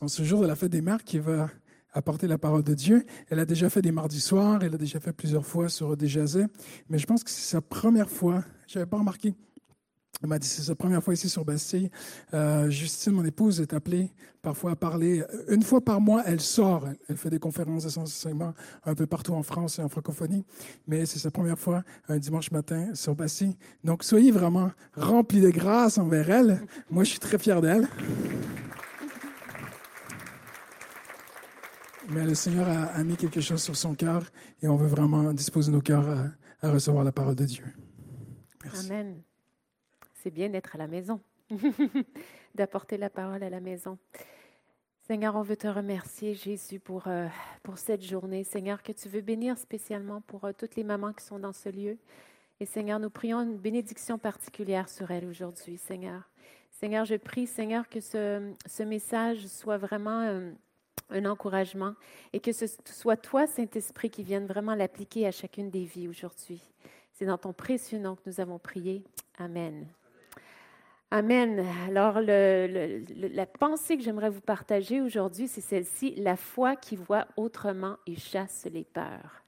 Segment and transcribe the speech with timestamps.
[0.00, 1.48] en ce jour de la fête des mères, qui va
[1.92, 3.04] apporter la parole de Dieu.
[3.30, 6.08] Elle a déjà fait des mardis soirs, elle a déjà fait plusieurs fois sur des
[6.08, 6.46] jazets,
[6.88, 8.44] mais je pense que c'est sa première fois.
[8.66, 9.34] Je n'avais pas remarqué.
[10.20, 11.90] Elle m'a dit c'est sa première fois ici sur Bastille.
[12.34, 14.10] Euh, Justine, mon épouse, est appelée
[14.42, 15.22] parfois à parler.
[15.48, 16.88] Une fois par mois, elle sort.
[17.08, 18.52] Elle fait des conférences essentiellement
[18.84, 20.44] un peu partout en France et en francophonie.
[20.88, 23.56] Mais c'est sa première fois un dimanche matin sur Bastille.
[23.84, 26.66] Donc soyez vraiment remplis de grâce envers elle.
[26.90, 27.86] Moi, je suis très fier d'elle.
[32.10, 34.22] Mais le Seigneur a, mis quelque chose sur son cœur
[34.62, 36.08] et on veut vraiment disposer nos cœurs
[36.62, 37.64] à, recevoir la parole de Dieu.
[38.64, 38.90] Merci.
[38.90, 39.22] Amen.
[40.14, 41.20] C'est bien d'être à la maison,
[42.54, 43.98] d'apporter la parole à la maison.
[45.06, 47.28] Seigneur, on veut te remercier, Jésus, pour, euh,
[47.62, 48.42] pour cette journée.
[48.42, 51.68] Seigneur, que tu veux bénir spécialement pour euh, toutes les mamans qui sont dans ce
[51.68, 51.98] lieu.
[52.60, 56.30] Et Seigneur, nous prions une bénédiction particulière sur elles aujourd'hui, Seigneur.
[56.70, 60.22] Seigneur, je prie, Seigneur, que ce, ce message soit vraiment...
[60.22, 60.52] Euh,
[61.10, 61.94] un encouragement
[62.32, 66.60] et que ce soit toi, Saint-Esprit, qui vienne vraiment l'appliquer à chacune des vies aujourd'hui.
[67.12, 69.02] C'est dans ton précieux nom que nous avons prié.
[69.38, 69.86] Amen.
[71.10, 71.64] Amen.
[71.86, 77.96] Alors, la pensée que j'aimerais vous partager aujourd'hui, c'est celle-ci, la foi qui voit autrement
[78.06, 79.42] et chasse les peurs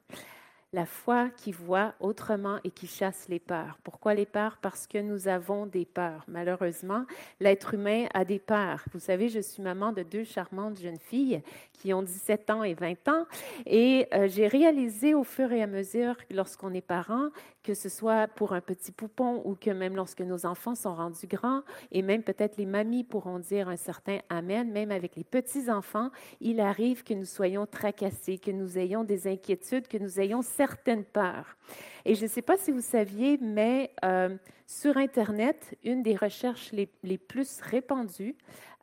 [0.73, 3.79] la foi qui voit autrement et qui chasse les peurs.
[3.83, 4.57] Pourquoi les peurs?
[4.63, 6.25] Parce que nous avons des peurs.
[6.29, 7.07] Malheureusement,
[7.41, 8.85] l'être humain a des peurs.
[8.93, 12.75] Vous savez, je suis maman de deux charmantes jeunes filles qui ont 17 ans et
[12.75, 13.27] 20 ans
[13.67, 17.31] et euh, j'ai réalisé au fur et à mesure, lorsqu'on est parent,
[17.63, 21.27] que ce soit pour un petit poupon ou que même lorsque nos enfants sont rendus
[21.27, 26.11] grands, et même peut-être les mamies pourront dire un certain Amen, même avec les petits-enfants,
[26.41, 31.05] il arrive que nous soyons tracassés, que nous ayons des inquiétudes, que nous ayons certaines
[31.05, 31.57] peurs.
[32.05, 36.71] Et je ne sais pas si vous saviez, mais euh, sur Internet, une des recherches
[36.73, 38.37] les, les plus répandues,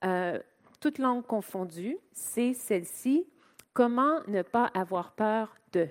[0.04, 0.40] euh,
[0.80, 3.28] toutes langues confondues, c'est celle-ci,
[3.74, 5.88] comment ne pas avoir peur de?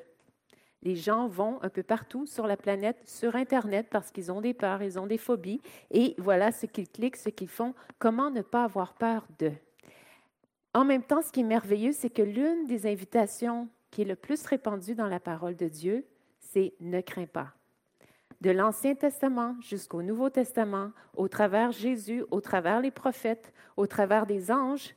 [0.82, 4.54] Les gens vont un peu partout sur la planète, sur Internet, parce qu'ils ont des
[4.54, 5.60] peurs, ils ont des phobies,
[5.92, 7.74] et voilà ce qu'ils cliquent, ce qu'ils font.
[8.00, 9.52] Comment ne pas avoir peur de?
[10.74, 14.14] En même temps, ce qui est merveilleux, c'est que l'une des invitations qui est le
[14.14, 16.04] plus répandue dans la parole de Dieu,
[16.38, 17.54] c'est ne crains pas.
[18.42, 24.26] De l'Ancien Testament jusqu'au Nouveau Testament, au travers Jésus, au travers les prophètes, au travers
[24.26, 24.94] des anges,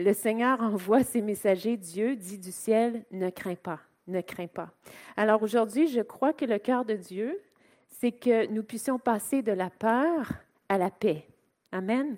[0.00, 1.76] le Seigneur envoie ses messagers.
[1.76, 3.78] Dieu dit du ciel, ne crains pas
[4.08, 4.70] ne crains pas.
[5.16, 7.40] Alors aujourd'hui, je crois que le cœur de Dieu,
[7.88, 10.32] c'est que nous puissions passer de la peur
[10.68, 11.26] à la paix.
[11.72, 12.16] Amen.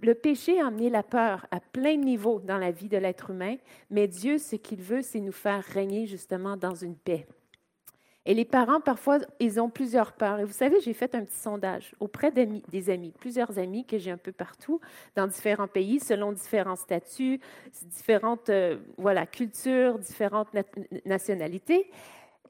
[0.00, 3.30] Le péché a amené la peur à plein de niveaux dans la vie de l'être
[3.30, 3.56] humain,
[3.90, 7.26] mais Dieu, ce qu'il veut, c'est nous faire régner justement dans une paix.
[8.26, 10.40] Et les parents, parfois, ils ont plusieurs peurs.
[10.40, 14.10] Et vous savez, j'ai fait un petit sondage auprès des amis, plusieurs amis que j'ai
[14.10, 14.80] un peu partout,
[15.14, 17.38] dans différents pays, selon différents statuts,
[17.82, 20.48] différentes euh, voilà, cultures, différentes
[21.04, 21.90] nationalités.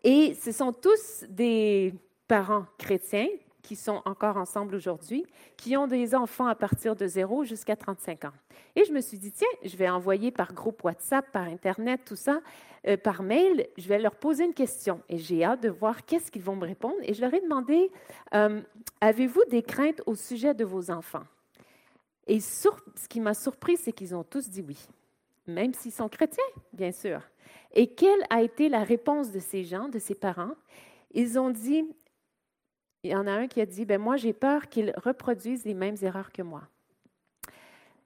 [0.04, 1.92] Et ce sont tous des
[2.28, 3.28] parents chrétiens
[3.64, 5.24] qui sont encore ensemble aujourd'hui,
[5.56, 8.32] qui ont des enfants à partir de 0 jusqu'à 35 ans.
[8.76, 12.14] Et je me suis dit, tiens, je vais envoyer par groupe WhatsApp, par Internet, tout
[12.14, 12.40] ça,
[12.86, 15.00] euh, par mail, je vais leur poser une question.
[15.08, 16.96] Et j'ai hâte de voir qu'est-ce qu'ils vont me répondre.
[17.02, 17.90] Et je leur ai demandé,
[18.34, 18.60] euh,
[19.00, 21.24] avez-vous des craintes au sujet de vos enfants?
[22.26, 22.68] Et ce
[23.08, 24.78] qui m'a surpris, c'est qu'ils ont tous dit oui,
[25.46, 27.20] même s'ils sont chrétiens, bien sûr.
[27.72, 30.54] Et quelle a été la réponse de ces gens, de ces parents?
[31.12, 31.86] Ils ont dit,
[33.04, 35.74] il y en a un qui a dit, ben moi j'ai peur qu'ils reproduisent les
[35.74, 36.62] mêmes erreurs que moi.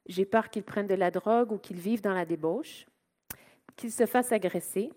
[0.06, 2.86] J'ai peur qu'ils prennent de la drogue ou qu'ils vivent dans la débauche,
[3.76, 4.90] qu'ils se fassent agresser,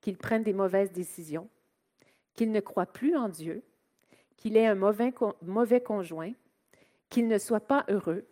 [0.00, 1.48] qu'ils prennent des mauvaises décisions,
[2.34, 3.62] qu'ils ne croient plus en Dieu,
[4.36, 6.32] qu'il ait un mauvais, mauvais conjoint,
[7.08, 8.26] qu'il ne soit pas heureux,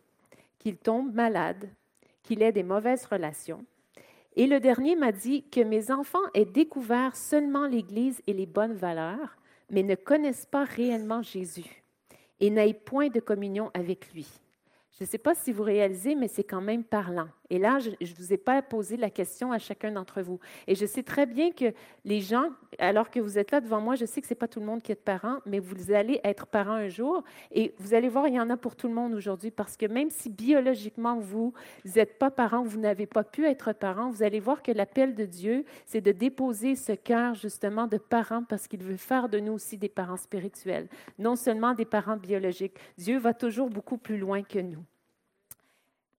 [0.59, 1.71] qu'il tombe malade,
[2.25, 3.65] qu'il ait des mauvaises relations.
[4.35, 8.75] Et le dernier m'a dit que mes enfants aient découvert seulement l'Église et les bonnes
[8.75, 9.37] valeurs,
[9.71, 11.85] mais ne connaissent pas réellement Jésus
[12.41, 14.27] et n'aient point de communion avec lui.
[14.97, 17.27] Je ne sais pas si vous réalisez, mais c'est quand même parlant.
[17.51, 20.39] Et là, je ne vous ai pas posé la question à chacun d'entre vous.
[20.69, 21.73] Et je sais très bien que
[22.05, 24.47] les gens, alors que vous êtes là devant moi, je sais que ce n'est pas
[24.47, 27.25] tout le monde qui est parent, mais vous allez être parent un jour.
[27.51, 29.87] Et vous allez voir, il y en a pour tout le monde aujourd'hui, parce que
[29.87, 31.53] même si biologiquement vous
[31.97, 35.25] n'êtes pas parent, vous n'avez pas pu être parent, vous allez voir que l'appel de
[35.25, 39.55] Dieu, c'est de déposer ce cœur justement de parent, parce qu'il veut faire de nous
[39.55, 40.89] aussi des parents spirituels,
[41.19, 42.77] non seulement des parents biologiques.
[42.97, 44.84] Dieu va toujours beaucoup plus loin que nous.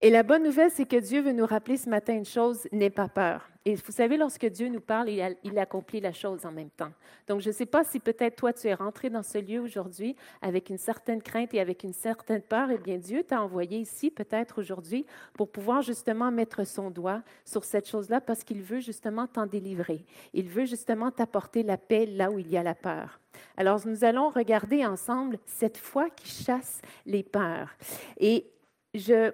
[0.06, 2.92] Et la bonne nouvelle, c'est que Dieu veut nous rappeler ce matin une chose, n'aie
[2.92, 3.50] pas peur.
[3.66, 6.92] Et vous savez, lorsque Dieu nous parle, il, accomplit la chose en même temps.
[7.28, 10.16] Donc, je ne sais pas si peut-être toi, tu es rentré dans ce lieu aujourd'hui
[10.44, 12.70] avec une certaine crainte et avec une certaine peur.
[12.70, 17.64] Eh bien, Dieu t'a envoyé ici peut-être aujourd'hui pour pouvoir justement mettre son doigt sur
[17.64, 20.06] cette chose-là parce qu'il veut justement t'en délivrer.
[20.36, 23.20] Il veut justement t'apporter la paix là où il y a la peur.
[23.58, 27.76] Alors, nous allons regarder ensemble cette foi qui chasse les peurs.
[28.20, 28.46] Et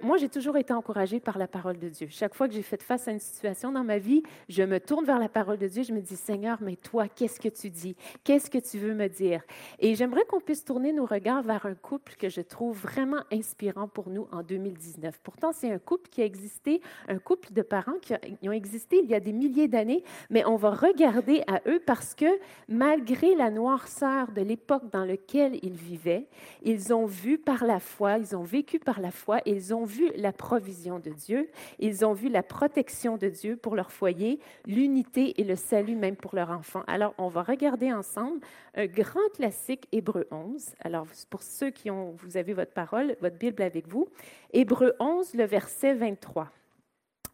[0.01, 2.07] moi, j'ai toujours été encouragée par la parole de Dieu.
[2.09, 5.05] Chaque fois que j'ai fait face à une situation dans ma vie, je me tourne
[5.05, 5.83] vers la parole de Dieu.
[5.83, 7.95] Je me dis, Seigneur, mais toi, qu'est-ce que tu dis?
[8.23, 9.41] Qu'est-ce que tu veux me dire?
[9.79, 13.87] Et j'aimerais qu'on puisse tourner nos regards vers un couple que je trouve vraiment inspirant
[13.87, 15.19] pour nous en 2019.
[15.23, 18.13] Pourtant, c'est un couple qui a existé, un couple de parents qui
[18.47, 22.15] ont existé il y a des milliers d'années, mais on va regarder à eux parce
[22.15, 26.27] que malgré la noirceur de l'époque dans laquelle ils vivaient,
[26.63, 30.11] ils ont vu par la foi, ils ont vécu par la foi ils ont vu
[30.15, 31.49] la provision de Dieu,
[31.79, 36.15] ils ont vu la protection de Dieu pour leur foyer, l'unité et le salut même
[36.15, 36.83] pour leurs enfants.
[36.87, 38.39] Alors, on va regarder ensemble
[38.75, 40.73] un grand classique, Hébreu 11.
[40.79, 44.07] Alors, pour ceux qui ont, vous avez votre parole, votre Bible avec vous,
[44.53, 46.49] Hébreu 11, le verset 23.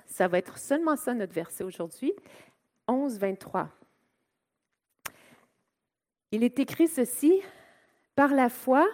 [0.06, 2.14] Ça va être seulement ça notre verset aujourd'hui.
[2.88, 3.70] 11, 23.
[6.32, 7.42] Il est écrit ceci,
[8.16, 8.86] par la foi,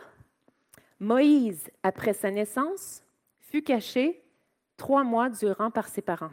[0.99, 3.03] Moïse, après sa naissance,
[3.53, 4.23] fut caché
[4.77, 6.31] trois mois durant par ses parents,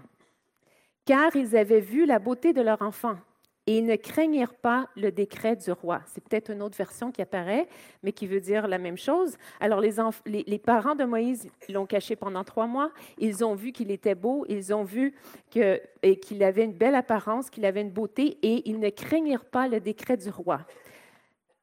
[1.05, 3.17] car ils avaient vu la beauté de leur enfant
[3.67, 6.01] et ils ne craignirent pas le décret du roi.
[6.07, 7.69] C'est peut-être une autre version qui apparaît,
[8.03, 9.37] mais qui veut dire la même chose.
[9.61, 9.93] Alors les,
[10.25, 12.91] les, parents de Moïse l'ont caché pendant trois mois.
[13.19, 15.15] Ils ont vu qu'il était beau, ils ont vu
[15.51, 19.79] qu'il avait une belle apparence, qu'il avait une beauté, et ils ne craignirent pas le
[19.79, 20.61] décret du roi.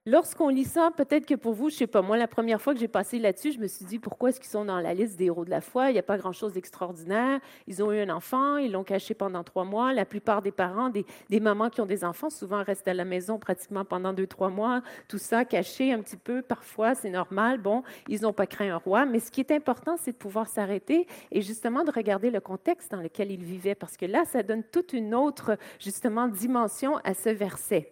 [0.09, 2.73] Lorsqu'on lit ça, peut-être que pour vous, je ne sais pas, moi, la première fois
[2.73, 5.17] que j'ai passé là-dessus, je me suis dit, pourquoi est-ce qu'ils sont dans la liste
[5.17, 5.89] des héros de la foi?
[5.89, 7.41] Il n'y a pas grand-chose d'extraordinaire.
[7.67, 9.91] Ils ont eu un enfant, ils l'ont caché pendant trois mois.
[9.91, 11.05] La plupart des parents, des,
[11.41, 14.81] mamans qui ont des enfants, souvent restent à la maison pratiquement pendant deux, trois mois.
[15.09, 17.57] Tout ça caché un petit peu, parfois, c'est normal.
[17.57, 19.05] Bon, ils n'ont pas craint un roi.
[19.05, 22.91] Mais ce qui est important, c'est de pouvoir s'arrêter et justement de regarder le contexte
[22.91, 27.13] dans lequel ils vivaient, parce que là, ça donne toute une autre, justement, dimension à
[27.13, 27.91] ce verset.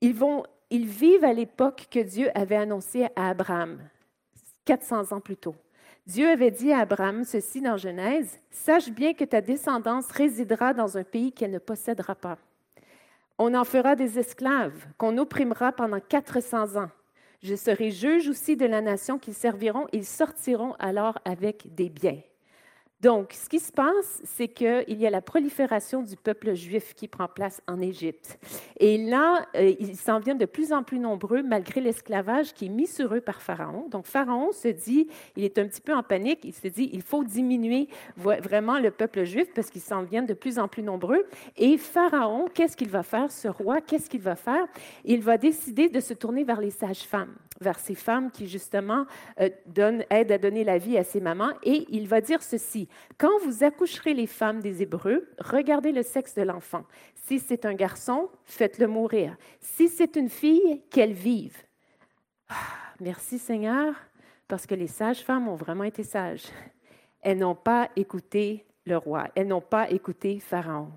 [0.00, 3.78] Ils vont ils vivent à l'époque que Dieu avait annoncée à Abraham,
[4.64, 5.56] 400 ans plus tôt.
[6.06, 10.96] Dieu avait dit à Abraham ceci dans Genèse, Sache bien que ta descendance résidera dans
[10.96, 12.38] un pays qu'elle ne possédera pas.
[13.38, 16.90] On en fera des esclaves, qu'on opprimera pendant 400 ans.
[17.42, 22.20] Je serai juge aussi de la nation qu'ils serviront, ils sortiront alors avec des biens.
[23.02, 27.08] Donc, ce qui se passe, c'est qu'il y a la prolifération du peuple juif qui
[27.08, 28.38] prend place en Égypte.
[28.78, 32.68] Et là, euh, ils s'en viennent de plus en plus nombreux malgré l'esclavage qui est
[32.68, 33.88] mis sur eux par Pharaon.
[33.88, 37.00] Donc, Pharaon se dit, il est un petit peu en panique, il se dit, il
[37.00, 41.24] faut diminuer vraiment le peuple juif parce qu'ils s'en viennent de plus en plus nombreux.
[41.56, 44.66] Et Pharaon, qu'est-ce qu'il va faire, ce roi, qu'est-ce qu'il va faire?
[45.06, 49.04] Il va décider de se tourner vers les sages-femmes vers ces femmes qui, justement,
[49.38, 49.50] euh,
[50.10, 51.52] aident à donner la vie à ces mamans.
[51.62, 56.34] Et il va dire ceci, quand vous accoucherez les femmes des Hébreux, regardez le sexe
[56.34, 56.84] de l'enfant.
[57.14, 59.36] Si c'est un garçon, faites-le mourir.
[59.60, 61.56] Si c'est une fille, qu'elle vive.
[62.48, 62.54] Ah,
[63.00, 63.94] merci Seigneur,
[64.48, 66.46] parce que les sages-femmes ont vraiment été sages.
[67.20, 70.88] Elles n'ont pas écouté le roi, elles n'ont pas écouté Pharaon.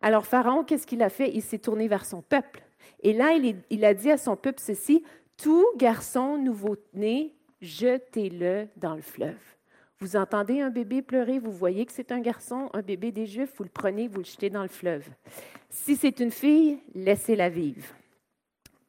[0.00, 1.30] Alors Pharaon, qu'est-ce qu'il a fait?
[1.34, 2.62] Il s'est tourné vers son peuple.
[3.02, 5.04] Et là, il, il a dit à son peuple ceci,
[5.36, 9.55] tout garçon nouveau-né, jetez-le dans le fleuve.
[10.00, 13.54] Vous entendez un bébé pleurer, vous voyez que c'est un garçon, un bébé des Juifs,
[13.56, 15.08] vous le prenez, vous le jetez dans le fleuve.
[15.70, 17.86] Si c'est une fille, laissez-la vivre.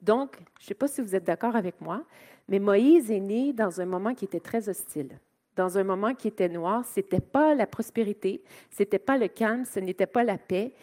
[0.01, 2.03] Donc, je ne sais pas si vous êtes d'accord avec moi,
[2.49, 5.17] mais Moïse est né dans un moment qui était très hostile,
[5.55, 6.85] dans un moment qui était noir.
[6.85, 10.73] Ce n'était pas la prospérité, ce n'était pas le calme, ce n'était pas la paix.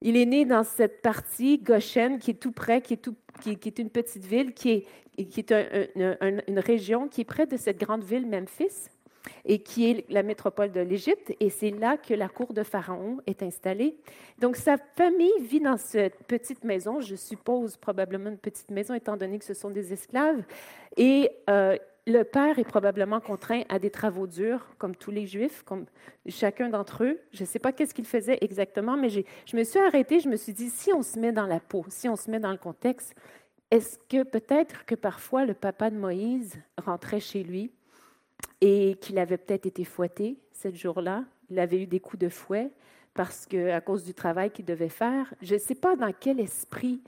[0.00, 4.24] Il est né dans cette partie Goshen qui est tout près, qui est, une petite
[4.24, 4.86] ville, qui
[5.18, 8.90] est une région qui est près de cette grande ville Memphis
[9.44, 13.18] et qui est la métropole de l'Égypte, et c'est là que la cour de Pharaon
[13.26, 13.96] est installée.
[14.38, 19.16] Donc sa famille vit dans cette petite maison, je suppose probablement une petite maison étant
[19.16, 20.42] donné que ce sont des esclaves,
[20.96, 21.76] et euh,
[22.06, 25.86] le père est probablement contraint à des travaux durs, comme tous les Juifs, comme
[26.26, 27.18] chacun d'entre eux.
[27.32, 30.36] Je ne sais pas qu'est-ce qu'il faisait exactement, mais je me suis arrêtée, je me
[30.36, 32.58] suis dit, si on se met dans la peau, si on se met dans le
[32.58, 33.14] contexte,
[33.70, 37.72] est-ce que peut-être que parfois le papa de Moïse rentrait chez lui
[38.60, 42.70] et qu'il avait peut-être été fouetté ce jour-là, il avait eu des coups de fouet
[43.12, 46.40] parce que à cause du travail qu'il devait faire, je ne sais pas dans quel
[46.40, 47.00] esprit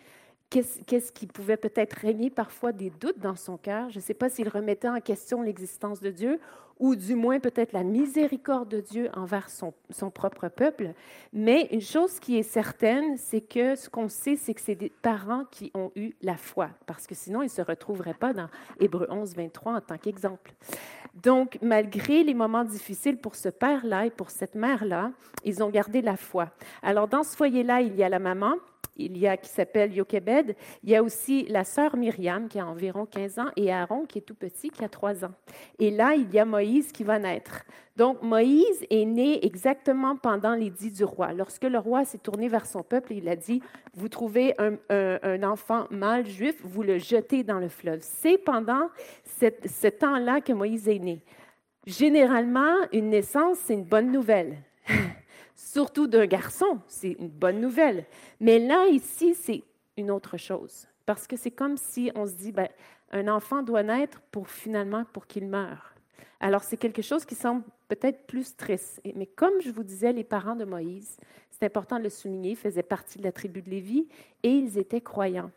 [0.51, 3.91] qu'est-ce qui pouvait peut-être régner parfois des doutes dans son cœur?
[3.91, 6.41] Je ne sais pas s'il remettait en question l'existence de Dieu
[6.79, 10.93] ou du moins peut-être la miséricorde de Dieu envers son, son, propre peuple.
[11.33, 14.91] Mais une chose qui est certaine, c'est que ce qu'on sait, c'est que c'est des
[14.91, 18.49] parents qui ont eu la foi, parce que sinon, ils ne se retrouveraient pas dans
[18.79, 20.53] Hébreu 11, 23 en tant qu'exemple.
[21.15, 25.13] Donc, malgré les moments difficiles pour ce père-là et pour cette mère-là,
[25.45, 26.51] ils ont gardé la foi.
[26.83, 28.55] Alors, dans ce foyer-là, il y a la maman,
[28.97, 30.57] il y a qui s'appelle Yokebed.
[30.83, 34.19] Il y a aussi la sœur Myriam qui a environ 15 ans et Aaron qui
[34.19, 35.33] est tout petit, qui a 3 ans.
[35.79, 37.65] Et là, il y a Moïse qui va naître.
[37.97, 41.33] Donc, Moïse est né exactement pendant l'édit du roi.
[41.33, 43.63] Lorsque le roi s'est tourné vers son peuple, il a dit,
[43.95, 48.01] vous trouvez un, enfant mâle juif, vous le jetez dans le fleuve.
[48.03, 48.89] C'est pendant
[49.25, 51.23] ce temps-là que Moïse est né.
[51.87, 54.59] Généralement, une naissance, c'est une bonne nouvelle.
[55.57, 58.05] surtout d'un garçon, c'est une bonne nouvelle.
[58.39, 59.65] Mais là, ici, c'est
[59.97, 60.87] une autre chose.
[61.07, 62.69] Parce que c'est comme si on se dit, ben,
[63.13, 65.95] un enfant doit naître pour finalement pour qu'il meure.
[66.41, 69.01] Alors, c'est quelque chose qui semble peut-être plus triste.
[69.15, 71.17] Mais comme je vous disais, les parents de Moïse,
[71.51, 74.07] c'est important de le souligner, faisaient partie de la tribu de Lévi
[74.43, 75.51] et ils étaient croyants.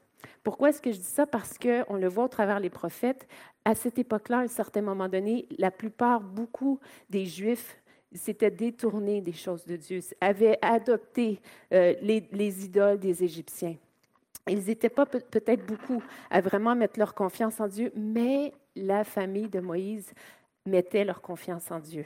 [0.44, 1.26] Pourquoi est-ce que je dis ça?
[1.26, 3.28] Parce qu'on le voit au travers les prophètes.
[3.66, 6.80] À cette époque-là, à un certain moment donné, la plupart, beaucoup
[7.10, 7.79] des Juifs
[8.14, 11.40] s'étaient détournés des choses de Dieu, avaient adopté
[11.74, 13.76] euh, les, idoles des Égyptiens.
[14.48, 16.02] Ils n'étaient pas peut-être beaucoup
[16.32, 20.12] à vraiment mettre leur confiance en Dieu, mais la famille de Moïse
[20.66, 22.06] mettait leur confiance en Dieu.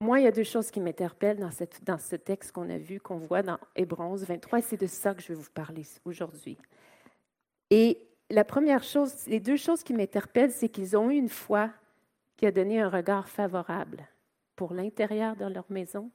[0.00, 3.18] Moi, il y a deux choses qui m'interpellent dans, ce texte qu'on a vu, qu'on
[3.18, 6.56] voit dans Hébrons 23, et c'est de ça que je vais vous parler aujourd'hui.
[7.70, 7.98] Et
[8.30, 11.70] la première chose, les deux choses qui m'interpellent, c'est qu'ils ont eu une foi
[12.36, 14.06] qui a donné un regard favorable
[14.58, 16.10] pour l'intérieur de leur maison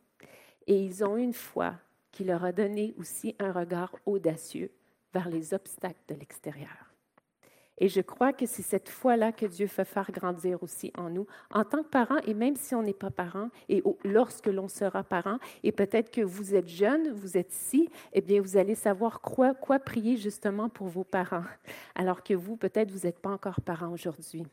[0.68, 1.76] et ils ont une foi
[2.12, 4.70] qui leur a donné aussi un regard audacieux
[5.14, 6.94] vers les obstacles de l'extérieur.
[7.78, 11.26] Et je crois que c'est cette foi-là que Dieu fait faire grandir aussi en nous,
[11.52, 15.04] en tant que parents, et même si on n'est pas parents, et lorsque l'on sera
[15.04, 19.22] parent, et peut-être que vous êtes jeune, vous êtes ici, eh bien, vous allez savoir
[19.22, 21.46] quoi, quoi prier justement pour vos parents,
[21.96, 24.46] alors que vous, peut-être, vous n'êtes pas encore parents aujourd'hui.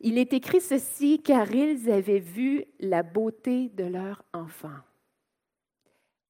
[0.00, 4.78] Il est écrit ceci, car ils avaient vu la beauté de leur enfant.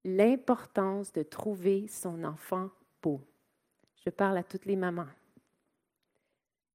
[0.04, 2.70] L'importance de trouver son enfant
[3.02, 3.20] beau.
[4.04, 5.08] Je parle à toutes les mamans.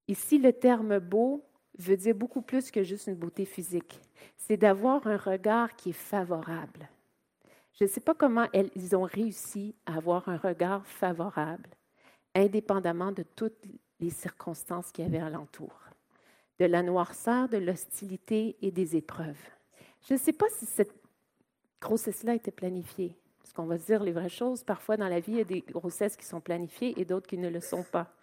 [0.10, 1.46] Ici, le terme beau
[1.78, 4.02] veut dire beaucoup plus que juste une beauté physique.
[4.36, 6.90] C'est d'avoir un regard qui est favorable.
[7.80, 11.70] Je ne sais pas comment ils ont réussi à avoir un regard favorable,
[12.36, 13.64] indépendamment de toutes
[14.02, 15.91] les circonstances qui avaient alentour
[16.62, 19.50] de la noirceur, de l'hostilité et des épreuves.
[20.08, 20.94] Je ne sais pas si cette
[21.82, 23.18] grossesse-là était planifiée.
[23.41, 24.63] Parce qu'on va dire les vraies choses.
[24.63, 27.39] Parfois, dans la vie, il y a des grossesses qui sont planifiées et d'autres qui
[27.39, 28.13] ne le sont pas.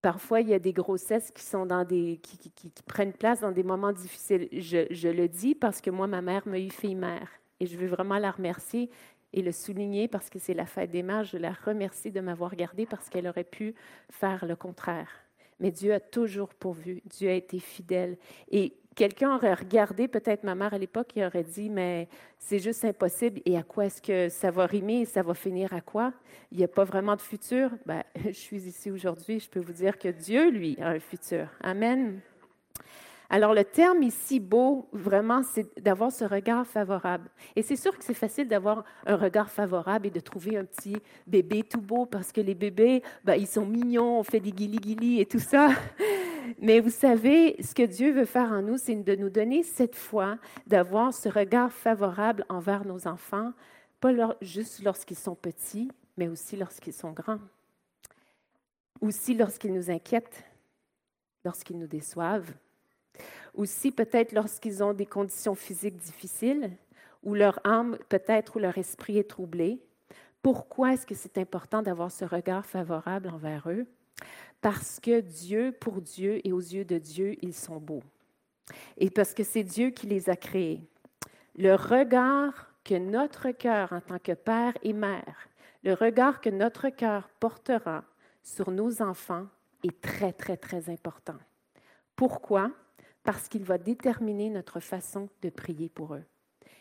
[0.00, 3.62] Parfois, il y a des grossesses qui, sont dans des, qui, prennent place dans des
[3.62, 4.48] moments difficiles.
[4.50, 7.30] Je, le dis parce que moi, ma mère m'a eu fille-mère.
[7.60, 8.90] Et je veux vraiment la remercier
[9.32, 11.22] et le souligner parce que c'est la fête des mères.
[11.22, 13.76] Je la remercie de m'avoir gardée parce qu'elle aurait pu
[14.10, 15.21] faire le contraire.
[15.62, 17.00] Mais Dieu a toujours pourvu.
[17.06, 18.18] Dieu a été fidèle.
[18.50, 22.84] Et quelqu'un aurait regardé, peut-être ma mère à l'époque, qui aurait dit, mais c'est juste
[22.84, 23.40] impossible.
[23.46, 25.02] Et à quoi est-ce que ça va rimer?
[25.02, 26.12] Et ça va finir à quoi?
[26.50, 27.70] Il n'y a pas vraiment de futur?
[27.86, 31.46] Ben, je suis ici aujourd'hui, je peux vous dire que Dieu, lui, a un futur.
[31.62, 32.20] Amen.
[33.34, 37.30] Alors, le terme ici, beau, vraiment, c'est d'avoir ce regard favorable.
[37.56, 40.98] Et c'est sûr que c'est facile d'avoir un regard favorable et de trouver un petit
[41.26, 45.22] bébé tout beau parce que les bébés, ben, ils sont mignons, on fait des guilis-guilis
[45.22, 45.70] et tout ça.
[46.60, 49.96] Mais vous savez, ce que Dieu veut faire en nous, c'est de nous donner cette
[49.96, 50.36] foi,
[50.66, 53.54] d'avoir ce regard favorable envers nos enfants,
[54.00, 54.12] pas
[54.42, 57.40] juste lorsqu'ils sont petits, mais aussi lorsqu'ils sont grands.
[59.00, 60.44] Aussi lorsqu'ils nous inquiètent,
[61.46, 62.52] lorsqu'ils nous déçoivent,
[63.54, 66.70] aussi, peut-être lorsqu'ils ont des conditions physiques difficiles,
[67.22, 69.80] ou leur âme, peut-être, ou leur esprit est troublé.
[70.42, 73.86] Pourquoi est-ce que c'est important d'avoir ce regard favorable envers eux?
[74.60, 78.02] Parce que Dieu, pour Dieu et aux yeux de Dieu, ils sont beaux.
[78.96, 80.80] Et parce que c'est Dieu qui les a créés.
[81.56, 85.48] Le regard que notre cœur, en tant que père et mère,
[85.84, 88.04] le regard que notre cœur portera
[88.42, 89.46] sur nos enfants
[89.84, 91.38] est très, très, très important.
[92.16, 92.70] Pourquoi?
[93.24, 96.24] Parce qu'il va déterminer notre façon de prier pour eux.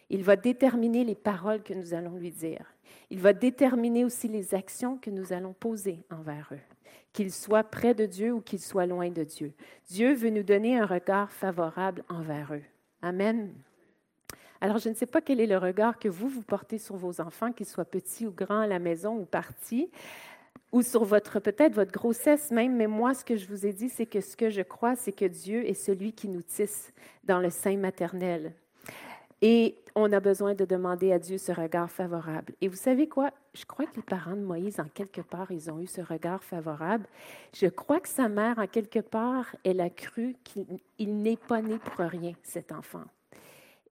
[0.10, 2.66] Il va déterminer les paroles que nous allons lui dire.
[3.10, 6.60] Il va déterminer aussi les actions que nous allons poser envers eux,
[7.14, 9.54] qu'ils soient près de Dieu ou qu'ils soient loin de Dieu.
[9.88, 12.64] Dieu veut nous donner un regard favorable envers eux.
[13.02, 13.54] Amen.
[14.60, 17.20] Alors, je ne sais pas quel est le regard que vous, vous portez sur vos
[17.20, 19.90] enfants, qu'ils soient petits ou grands à la maison ou partis,
[20.72, 23.90] ou sur votre, peut-être votre grossesse même, mais moi, ce que je vous ai dit,
[23.90, 27.40] c'est que ce que je crois, c'est que Dieu est celui qui nous tisse dans
[27.40, 28.54] le sein maternel.
[29.42, 32.54] Et on a besoin de demander à Dieu ce regard favorable.
[32.62, 33.32] Et vous savez quoi?
[33.54, 36.44] Je crois que les parents de Moïse, en quelque part, ils ont eu ce regard
[36.44, 37.08] favorable.
[37.54, 41.80] Je crois que sa mère, en quelque part, elle a cru qu'il n'est pas né
[41.80, 43.04] pour rien, cet enfant.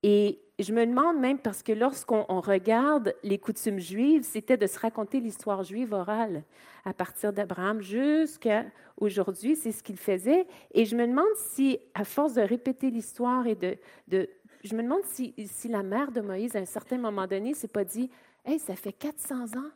[0.02, 4.78] Et je me demande même, parce que lorsqu'on regarde les coutumes juives, c'était de se
[4.78, 6.44] raconter l'histoire juive orale
[6.84, 8.64] à partir d'Abraham jusqu'à
[8.96, 10.46] aujourd'hui, c'est ce qu'il faisait.
[10.72, 14.28] Et je me demande si, à force de répéter l'histoire et de,
[14.62, 15.34] je me demande si,
[15.68, 18.10] la mère de Moïse, à un certain moment donné, s'est pas dit
[18.44, 19.70] Hey, ça fait 400 ans.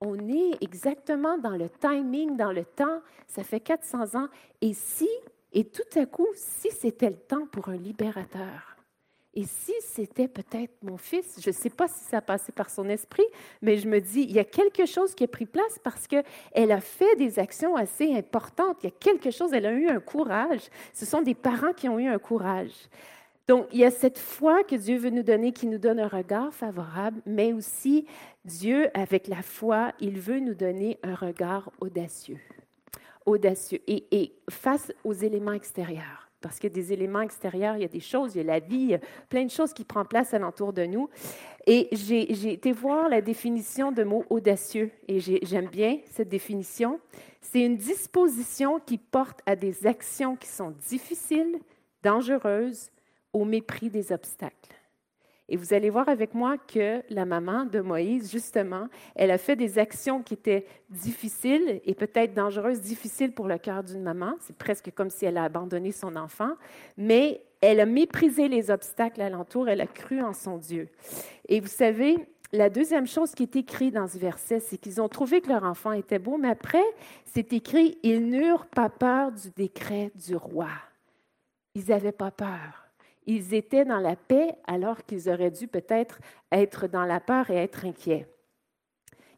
[0.00, 3.00] On est exactement dans le timing, dans le temps.
[3.26, 4.28] Ça fait 400 ans.
[4.60, 5.08] Et si,
[5.52, 8.69] et tout à coup, si c'était le temps pour un libérateur,
[9.34, 12.68] et si c'était peut-être mon fils, je ne sais pas si ça a passé par
[12.68, 13.26] son esprit,
[13.62, 16.72] mais je me dis, il y a quelque chose qui a pris place parce qu'elle
[16.72, 18.78] a fait des actions assez importantes.
[18.82, 20.62] Il y a quelque chose, elle a eu un courage.
[20.92, 22.72] Ce sont des parents qui ont eu un courage.
[23.46, 26.08] Donc, il y a cette foi que Dieu veut nous donner qui nous donne un
[26.08, 28.06] regard favorable, mais aussi
[28.44, 32.38] Dieu, avec la foi, il veut nous donner un regard audacieux.
[33.26, 36.29] Audacieux et, face aux éléments extérieurs.
[36.40, 38.44] Parce qu'il y a des éléments extérieurs, il y a des choses, il y a
[38.44, 41.10] la vie, il y a plein de choses qui prennent place alentour de nous.
[41.66, 47.00] Et j'ai été voir la définition de mot audacieux et j'aime bien cette définition.
[47.40, 51.58] C'est une disposition qui porte à des actions qui sont difficiles,
[52.02, 52.90] dangereuses,
[53.32, 54.59] au mépris des obstacles.
[55.50, 59.56] Et vous allez voir avec moi que la maman de Moïse, justement, elle a fait
[59.56, 64.34] des actions qui étaient difficiles et peut-être dangereuses, difficiles pour le cœur d'une maman.
[64.38, 66.52] C'est presque comme si elle a abandonné son enfant,
[66.96, 70.88] mais elle a méprisé les obstacles alentour, elle a cru en son Dieu.
[71.48, 72.16] Et vous savez,
[72.52, 75.64] la deuxième chose qui est écrite dans ce verset, c'est qu'ils ont trouvé que leur
[75.64, 76.84] enfant était beau, mais après,
[77.24, 80.70] c'est écrit, ils n'eurent pas peur du décret du roi.
[81.74, 82.79] Ils n'avaient pas peur.
[83.26, 86.18] Ils étaient dans la paix alors qu'ils auraient dû peut-être
[86.50, 88.26] être dans la peur et être inquiets.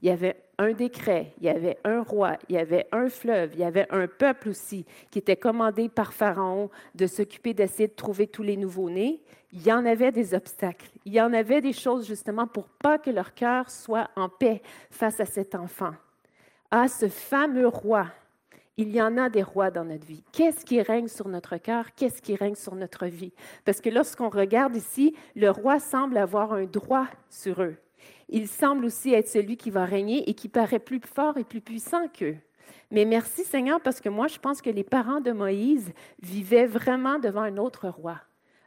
[0.00, 3.50] Il y avait un décret, il y avait un roi, il y avait un fleuve,
[3.54, 7.94] il y avait un peuple aussi qui était commandé par Pharaon de s'occuper d'essayer de
[7.94, 9.22] trouver tous les nouveaux-nés.
[9.52, 12.98] Il y en avait des obstacles, il y en avait des choses justement pour pas
[12.98, 15.92] que leur cœur soit en paix face à cet enfant.
[16.70, 18.06] Ah, ce fameux roi
[18.76, 20.24] il y en a des rois dans notre vie.
[20.32, 21.94] Qu'est-ce qui règne sur notre cœur?
[21.94, 23.32] Qu'est-ce qui règne sur notre vie?
[23.64, 27.76] Parce que lorsqu'on regarde ici, le roi semble avoir un droit sur eux.
[28.28, 31.60] Il semble aussi être celui qui va régner et qui paraît plus fort et plus
[31.60, 32.36] puissant qu'eux.
[32.90, 37.18] Mais merci Seigneur parce que moi, je pense que les parents de Moïse vivaient vraiment
[37.18, 38.20] devant un autre roi,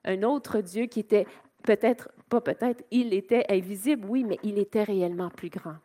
[0.04, 1.26] un autre Dieu qui était
[1.63, 5.76] peut-être, pas peut-être, il était invisible, oui, mais il était réellement plus grand.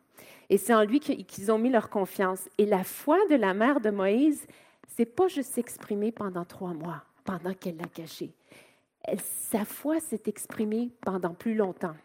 [0.51, 2.49] Et c'est en lui qu'ils ont mis leur confiance.
[2.57, 4.45] Et la foi de la mère de Moïse,
[4.85, 8.33] c'est pas juste s'exprimer pendant trois mois, pendant qu'elle l'a caché.
[9.17, 11.95] sa foi s'est exprimée pendant plus longtemps.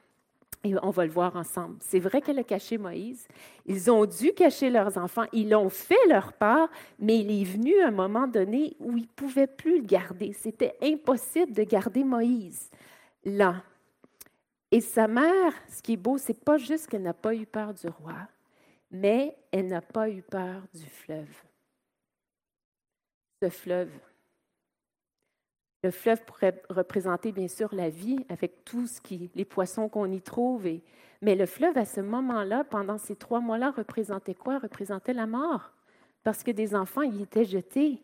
[0.62, 1.76] Et on va le voir ensemble.
[1.80, 3.26] C'est vrai qu'elle a caché Moïse.
[3.66, 5.26] Ils ont dû cacher leurs enfants.
[5.32, 6.68] Ils ont fait leur part,
[7.00, 10.32] mais il est venu un moment donné où ils ne pouvaient plus le garder.
[10.32, 12.70] C'était impossible de garder Moïse
[13.24, 13.56] là.
[14.70, 17.72] Et sa mère, ce qui est beau, c'est pas juste qu'elle n'a pas eu peur
[17.72, 18.14] du roi,
[18.90, 21.42] mais elle n'a pas eu peur du fleuve.
[23.42, 23.90] Ce fleuve.
[25.82, 30.10] Le fleuve pourrait représenter bien sûr la vie avec tout ce qui, les poissons qu'on
[30.10, 30.66] y trouve.
[31.22, 34.58] mais le fleuve, à ce moment-là, pendant ces trois mois-là, représentait quoi?
[34.58, 35.72] Représentait la mort.
[36.24, 38.02] Parce que des enfants y étaient jetés.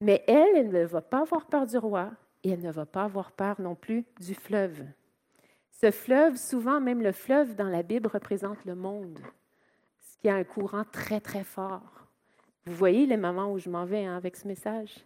[0.00, 2.12] Mais elle, elle ne va pas avoir peur du roi
[2.44, 4.84] et elle ne va pas avoir peur non plus du fleuve.
[5.80, 9.18] Ce fleuve, souvent même le fleuve dans la Bible représente le monde,
[10.00, 12.06] ce qui a un courant très, très fort.
[12.64, 15.04] Vous voyez les moments où je m'en vais hein, avec ce message?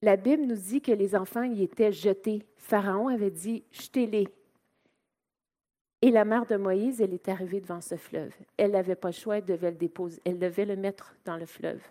[0.00, 2.46] La Bible nous dit que les enfants y étaient jetés.
[2.56, 4.28] Pharaon avait dit, jetez-les.
[6.00, 8.32] Et la mère de Moïse, elle est arrivée devant ce fleuve.
[8.56, 11.46] Elle n'avait pas le choix, elle devait le déposer, elle devait le mettre dans le
[11.46, 11.82] fleuve.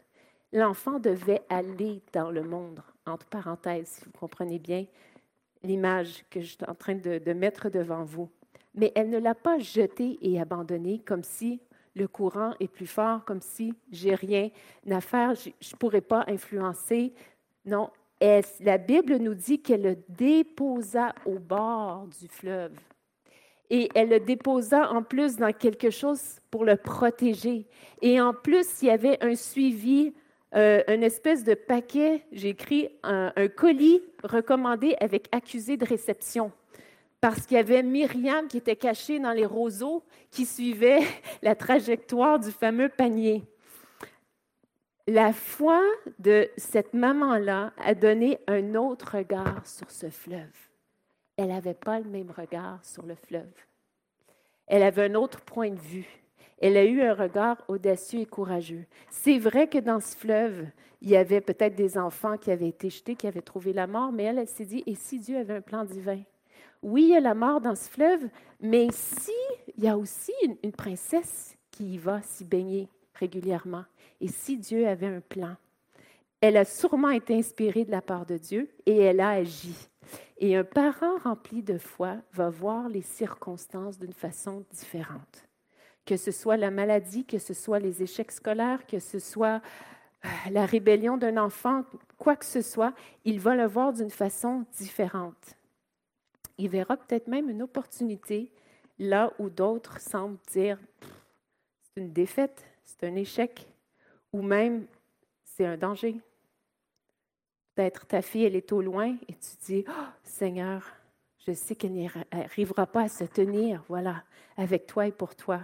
[0.53, 4.85] L'enfant devait aller dans le monde, entre parenthèses, si vous comprenez bien,
[5.65, 8.29] l'image que je suis en train de, mettre devant vous.
[8.73, 11.61] Mais elle ne l'a pas jeté et abandonné comme si
[11.95, 14.49] le courant est plus fort, comme si j'ai rien
[14.89, 17.13] à faire, je ne pourrais pas influencer.
[17.65, 17.89] Non,
[18.59, 22.73] la Bible nous dit qu'elle le déposa au bord du fleuve.
[23.69, 27.65] Et elle le déposa en plus dans quelque chose pour le protéger.
[28.01, 30.13] Et en plus, il y avait un suivi
[30.55, 36.51] euh, une espèce de paquet, j'ai écrit un, colis recommandé avec accusé de réception.
[37.19, 41.01] Parce qu'il y avait Myriam qui était cachée dans les roseaux qui suivait
[41.41, 43.43] la trajectoire du fameux panier.
[45.07, 45.81] La foi
[46.19, 50.55] de cette maman-là a donné un autre regard sur ce fleuve.
[51.37, 53.53] Elle n'avait pas le même regard sur le fleuve.
[54.67, 56.24] Elle avait un autre point de vue.
[56.59, 58.85] Elle a eu un regard audacieux et courageux.
[59.09, 60.65] C'est vrai que dans ce fleuve,
[61.01, 64.11] il y avait peut-être des enfants qui avaient été jetés, qui avaient trouvé la mort,
[64.11, 66.21] mais elle, elle s'est dit, et si Dieu avait un plan divin?
[66.81, 68.27] Oui, il y a la mort dans ce fleuve,
[68.61, 69.31] mais si
[69.77, 73.83] il y a aussi une, une princesse qui y va s'y baigner régulièrement,
[74.21, 75.55] et si Dieu avait un plan?
[76.41, 79.75] Elle a sûrement été inspirée de la part de Dieu et elle a agi.
[80.37, 85.44] Et un parent rempli de foi va voir les circonstances d'une façon différente
[86.05, 89.61] que ce soit la maladie, que ce soit les échecs scolaires, que ce soit
[90.23, 91.83] euh, la rébellion d'un enfant,
[92.17, 95.55] quoi que ce soit, il va le voir d'une façon différente.
[96.57, 98.51] Il verra peut-être même une opportunité
[98.99, 100.79] là où d'autres semblent dire
[101.81, 103.67] c'est une défaite, c'est un échec,
[104.31, 104.85] ou même
[105.43, 106.17] c'est un danger.
[107.73, 110.83] Peut-être ta fille, elle est au loin et tu dis, oh, Seigneur,
[111.45, 111.93] je sais qu'elle
[112.31, 114.23] n'arrivera pas à se tenir, voilà,
[114.55, 115.61] avec toi et pour toi.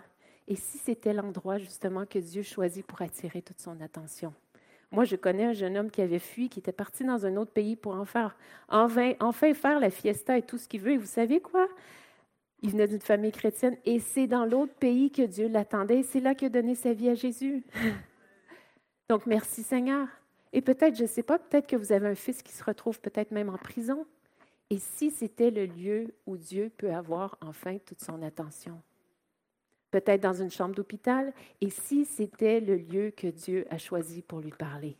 [0.52, 4.34] Et si c'était l'endroit justement que Dieu choisit pour attirer toute son attention?
[4.92, 7.54] Moi, je connais un jeune homme qui avait fui, qui était parti dans un autre
[7.54, 8.36] pays pour en faire,
[8.68, 10.92] enfin, enfin faire la fiesta et tout ce qu'il veut.
[10.92, 11.70] Et vous savez quoi?
[12.62, 16.36] Il venait d'une famille chrétienne et c'est dans l'autre pays que Dieu l'attendait c'est là
[16.36, 17.64] qu'il a donné sa vie à Jésus.
[19.10, 20.10] Donc, merci Seigneur.
[20.52, 23.00] Et peut-être, je ne sais pas, peut-être que vous avez un fils qui se retrouve
[23.00, 24.06] peut-être même en prison.
[24.70, 28.82] Et si c'était le lieu où Dieu peut avoir enfin toute son attention?
[29.92, 34.40] Peut-être dans une chambre d'hôpital, et si c'était le lieu que Dieu a choisi pour
[34.40, 34.98] lui parler.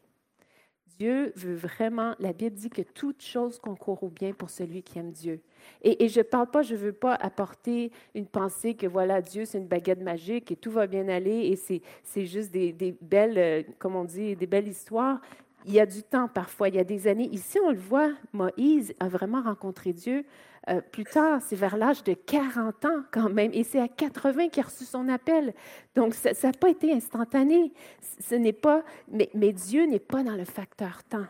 [1.00, 5.00] Dieu veut vraiment, la Bible dit que toute chose concourt au bien pour celui qui
[5.00, 5.42] aime Dieu.
[5.82, 9.46] Et, je ne parle pas, je ne veux pas apporter une pensée que voilà, Dieu,
[9.46, 13.38] c'est une baguette magique et tout va bien aller et c'est juste des, des, belles,
[13.38, 15.22] euh, comme on dit, des belles histoires.
[15.66, 17.30] Il y a du temps parfois, il y a des années.
[17.32, 20.26] Ici, on le voit, Moïse a vraiment rencontré Dieu
[20.70, 24.50] euh, plus tard, c'est vers l'âge de 40 ans quand même, et c'est à 80
[24.50, 25.56] qu'il a reçu son appel.
[25.96, 27.74] Donc, ça n'a pas été instantané.
[28.20, 31.26] Ce n'est pas, mais, mais Dieu n'est pas dans le facteur temps.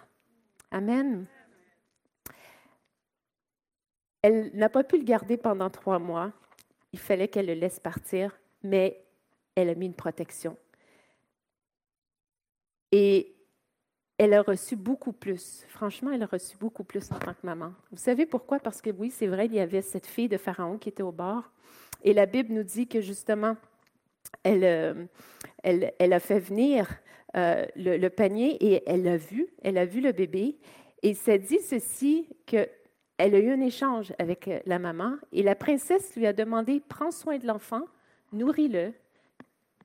[0.70, 1.26] Amen.
[4.22, 6.34] Elle n'a pas pu le garder pendant trois mois.
[6.92, 9.02] Il fallait qu'elle le laisse partir, mais
[9.56, 10.58] elle a mis une protection.
[12.92, 13.34] Et
[14.22, 15.66] elle a reçu beaucoup plus.
[15.70, 17.74] Franchement, elle a reçu beaucoup plus en tant que maman.
[17.90, 18.60] Vous savez pourquoi?
[18.60, 21.12] Parce que oui, c'est vrai, il y avait cette fille de Pharaon qui était au
[21.12, 21.50] bord.
[22.04, 23.58] Et la Bible nous dit que justement,
[24.44, 25.06] elle, euh,
[25.64, 26.88] elle, a fait venir
[27.36, 30.60] euh, le, panier et elle l'a vu, elle a vu le bébé.
[31.02, 32.70] Et ça dit ceci, qu'elle
[33.18, 37.10] a eu un échange avec euh, la maman et la princesse lui a demandé, prends
[37.10, 37.86] soin de l'enfant,
[38.34, 38.94] nourris-le,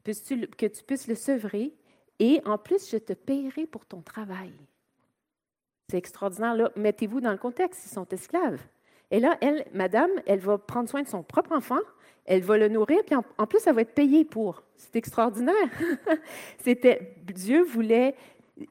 [0.05, 1.72] que tu puisses le sevrer
[2.19, 4.53] et en plus, je te paierai pour ton travail.
[5.89, 6.55] C'est extraordinaire.
[6.55, 8.61] Là, mettez-vous dans le contexte, ils sont esclaves.
[9.11, 11.79] Et là, elle, madame, elle va prendre soin de son propre enfant,
[12.25, 14.65] elle va le nourrir, puis en, plus, elle va être payée pour.
[14.77, 15.55] C'est extraordinaire.
[16.59, 18.17] C'était, Dieu voulait,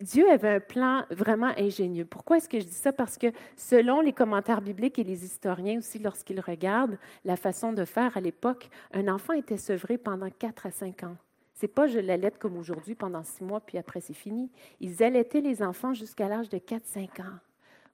[0.01, 2.03] Dieu avait un plan vraiment ingénieux.
[2.03, 2.91] Pourquoi est-ce que je dis ça?
[2.91, 7.85] Parce que selon les commentaires bibliques et les historiens aussi, lorsqu'ils regardent la façon de
[7.85, 11.15] faire à l'époque, un enfant était sevré pendant 4 à 5 ans.
[11.55, 14.51] C'est pas je l'allaite comme aujourd'hui pendant six mois, puis après c'est fini.
[14.81, 17.39] Ils allaitaient les enfants jusqu'à l'âge de 4-5 ans.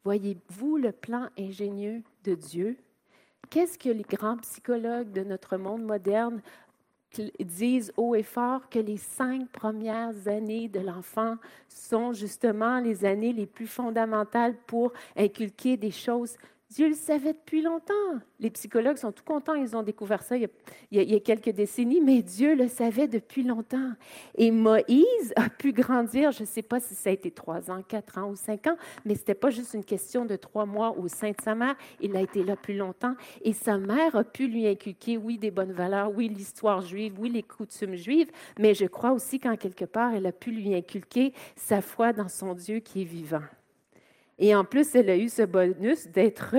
[0.04, 2.78] Voyez-vous le plan ingénieux de Dieu?
[3.52, 6.42] Qu'est-ce que les grands psychologues de notre monde moderne
[7.40, 11.36] disent haut et fort que les cinq premières années de l'enfant
[11.68, 16.38] sont justement les années les plus fondamentales pour inculquer des choses
[16.72, 17.94] Dieu le savait depuis longtemps.
[18.40, 20.48] Les psychologues sont tout contents, ils ont découvert ça il
[20.90, 23.92] y a, quelques décennies, mais Dieu le savait depuis longtemps.
[24.36, 27.82] Et Moïse a pu grandir, je ne sais pas si ça a été trois ans,
[27.86, 30.98] quatre ans ou cinq ans, mais ce n'était pas juste une question de trois mois
[30.98, 33.16] au sein de sa mère, il a été là plus longtemps.
[33.42, 37.32] Et sa mère a pu lui inculquer, oui, des bonnes valeurs, oui, l'histoire juive, oui,
[37.32, 41.34] les coutumes juives, mais je crois aussi qu'en quelque part, elle a pu lui inculquer
[41.58, 43.42] sa foi dans son Dieu qui est vivant.
[44.42, 46.56] Et en plus, elle a eu ce bonus d'être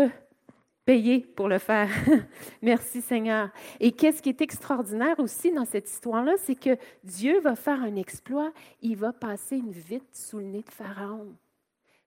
[0.85, 1.91] payée pour le faire.
[2.63, 3.51] Merci Seigneur.
[3.81, 7.97] Et qu'est-ce qui est extraordinaire aussi dans cette histoire-là, c'est que Dieu va faire un
[7.97, 11.35] exploit, il va passer une vitre sous le nez de Pharaon.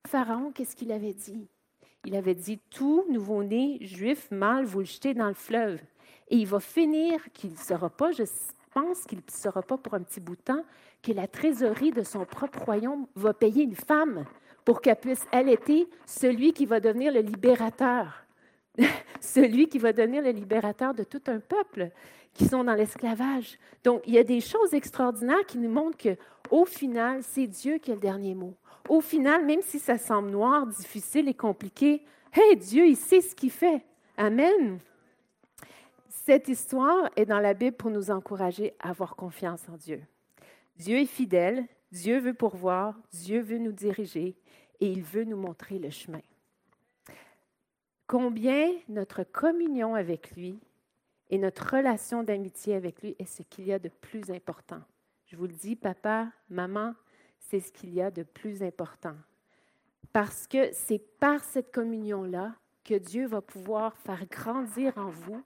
[0.08, 1.46] Pharaon, qu'est-ce qu'il avait dit?
[2.06, 5.82] Il avait dit, tout nouveau-né juif mâle, vous le jetez dans le fleuve.
[6.30, 8.24] Et il va finir qu'il ne sera pas, je
[8.74, 10.64] pense qu'il ne sera pas pour un petit bout de temps,
[11.04, 14.26] que la trésorerie de son propre royaume va payer une femme
[14.66, 18.26] pour qu'elle puisse allaiter celui qui va devenir le libérateur,
[19.22, 21.92] celui qui va devenir le libérateur de tout un peuple
[22.34, 23.58] qui sont dans l'esclavage.
[23.84, 26.18] Donc, il y a des choses extraordinaires qui nous montrent que,
[26.50, 28.56] au final, c'est Dieu qui a le dernier mot.
[28.90, 33.36] Au final, même si ça semble noir, difficile et compliqué, hey, Dieu, il sait ce
[33.36, 33.84] qu'il fait.
[34.18, 34.80] Amen.
[36.10, 40.02] Cette histoire est dans la Bible pour nous encourager à avoir confiance en Dieu.
[40.78, 44.36] Dieu est fidèle, Dieu veut pourvoir, Dieu veut nous diriger
[44.80, 46.22] et il veut nous montrer le chemin.
[48.08, 50.60] Combien notre communion avec lui
[51.30, 54.82] et notre relation d'amitié avec lui est ce qu'il y a de plus important.
[55.26, 56.94] Je vous le dis, papa, maman,
[57.40, 59.16] c'est ce qu'il y a de plus important.
[60.14, 65.44] Parce que c'est par cette communion-là que Dieu va pouvoir faire grandir en vous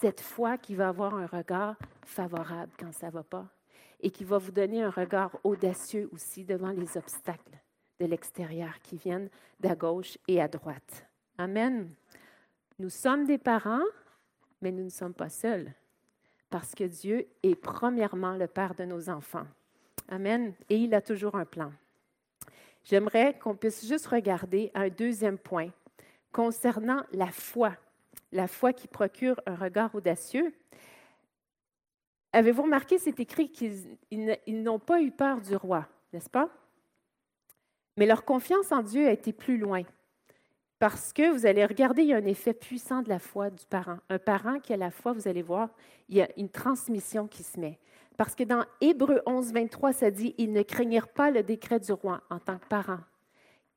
[0.00, 3.48] cette foi qui va avoir un regard favorable quand ça ne va pas
[4.00, 7.58] et qui va vous donner un regard audacieux aussi devant les obstacles
[8.00, 9.28] de l'extérieur qui viennent
[9.60, 11.06] d'à gauche et à droite.
[11.38, 11.92] Amen.
[12.78, 13.84] Nous sommes des parents,
[14.60, 15.72] mais nous ne sommes pas seuls
[16.52, 19.46] parce que Dieu est premièrement le Père de nos enfants.
[20.08, 20.54] Amen.
[20.68, 21.72] Et il a toujours un plan.
[22.84, 25.70] J'aimerais qu'on puisse juste regarder un deuxième point
[26.30, 27.74] concernant la foi,
[28.32, 30.52] la foi qui procure un regard audacieux.
[32.32, 36.50] Avez-vous remarqué, c'est écrit qu'ils n'ont pas eu peur du roi, n'est-ce pas?
[37.96, 39.82] Mais leur confiance en Dieu a été plus loin.
[40.78, 43.64] Parce que vous allez regarder, il y a un effet puissant de la foi du
[43.66, 43.98] parent.
[44.10, 45.68] Un parent qui a la foi, vous allez voir,
[46.08, 47.78] il y a une transmission qui se met.
[48.16, 51.92] Parce que dans Hébreu 11, 23, ça dit Ils ne craignirent pas le décret du
[51.92, 53.00] roi en tant que parent.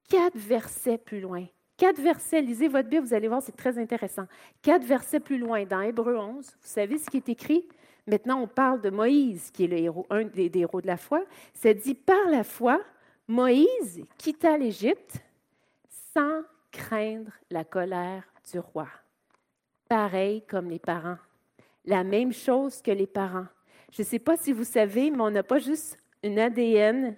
[0.10, 1.46] Quatre versets plus loin,
[1.78, 4.26] Quatre versets, lisez votre Bible, vous allez voir, c'est très intéressant.
[4.62, 7.68] Quatre versets plus loin, dans Hébreu 11, vous savez ce qui est écrit?
[8.08, 11.24] Maintenant, on parle de Moïse, qui est le héros, un des, héros de la foi.
[11.54, 12.80] Ça dit, par la foi,
[13.28, 15.20] Moïse quitta l'Égypte
[16.14, 18.88] sans craindre la colère du roi.
[19.90, 21.18] Pareil comme les parents.
[21.86, 23.48] La même chose que les parents.
[23.92, 27.16] Je ne sais pas si vous savez, mais on n'a pas juste un ADN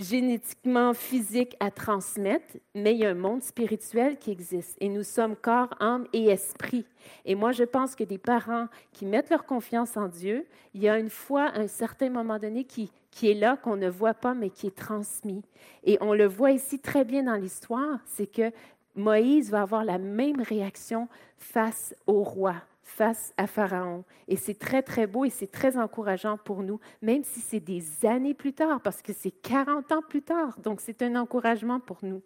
[0.00, 4.76] génétiquement physique à transmettre, mais il y a un monde spirituel qui existe.
[4.80, 6.86] Et nous sommes corps, âme et esprit.
[7.24, 10.88] Et moi, je pense que des parents qui mettent leur confiance en Dieu, il y
[10.88, 14.14] a une foi à un certain moment donné qui, qui est là, qu'on ne voit
[14.14, 15.42] pas, mais qui est transmis.
[15.84, 18.52] Et on le voit ici très bien dans l'histoire, c'est que
[18.94, 22.54] Moïse va avoir la même réaction face au roi
[22.88, 24.04] face à Pharaon.
[24.26, 27.84] Et c'est très, très beau et c'est très encourageant pour nous, même si c'est des
[28.04, 30.58] années plus tard, parce que c'est 40 ans plus tard.
[30.60, 32.22] Donc, c'est un encouragement pour nous.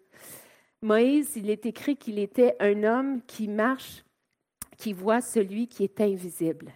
[0.81, 4.03] Moïse, il est écrit qu'il était un homme qui marche,
[4.77, 6.71] qui voit celui qui est invisible.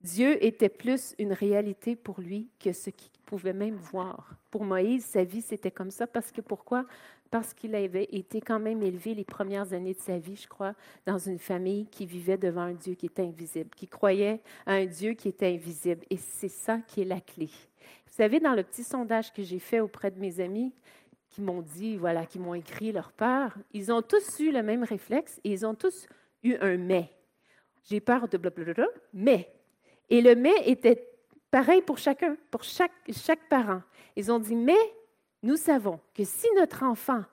[0.00, 4.34] Dieu était plus une réalité pour lui que ce qu'il pouvait même voir.
[4.50, 6.86] Pour Moïse, sa vie, c'était comme ça parce que pourquoi?
[7.30, 10.74] parce qu'il avait été quand même élevé les premières années de sa vie, je crois,
[11.06, 14.86] dans une famille qui vivait devant un Dieu qui était invisible, qui croyait à un
[14.86, 16.04] Dieu qui était invisible.
[16.10, 17.46] Et c'est ça qui est la clé.
[17.46, 20.72] Vous savez, dans le petit sondage que j'ai fait auprès de mes amis,
[21.28, 24.82] qui m'ont dit, voilà, qui m'ont écrit leur peur, ils ont tous eu le même
[24.82, 26.06] réflexe et ils ont tous
[26.42, 27.10] eu un mais.
[27.84, 29.52] J'ai peur de blablabla, mais.
[30.08, 31.07] Et le mais était
[31.50, 33.82] pareil pour chacun, pour chaque, chaque parent.
[34.16, 34.78] Ils ont dit, mais
[35.42, 37.24] nous savons que si notre enfant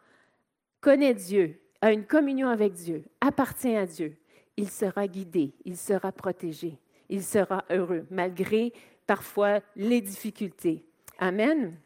[0.81, 4.17] connaît Dieu, a une communion avec Dieu, appartient à Dieu,
[4.57, 8.73] il sera guidé, il sera protégé, il sera heureux, malgré
[9.05, 10.85] parfois les difficultés.
[11.19, 11.77] Amen.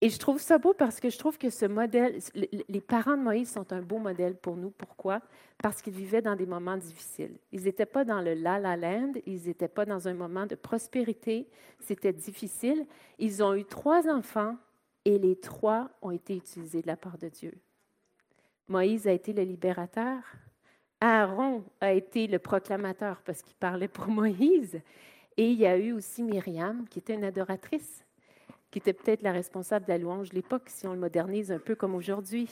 [0.00, 3.22] Et je trouve ça beau parce que je trouve que ce modèle, les parents de
[3.22, 4.70] Moïse sont un beau modèle pour nous.
[4.70, 5.20] Pourquoi?
[5.60, 7.36] Parce qu'ils vivaient dans des moments difficiles.
[7.50, 11.48] Ils n'étaient pas dans le la-la land, ils n'étaient pas dans un moment de prospérité,
[11.80, 12.86] c'était difficile.
[13.18, 14.56] Ils ont eu trois enfants
[15.04, 17.54] et les trois ont été utilisés de la part de Dieu.
[18.68, 20.20] Moïse a été le libérateur.
[21.00, 24.80] Aaron a été le proclamateur parce qu'il parlait pour Moïse.
[25.36, 28.04] Et il y a eu aussi Myriam, qui était une adoratrice,
[28.70, 31.58] qui était peut-être la responsable de la louange de l'époque, si on le modernise un
[31.58, 32.48] peu comme aujourd'hui.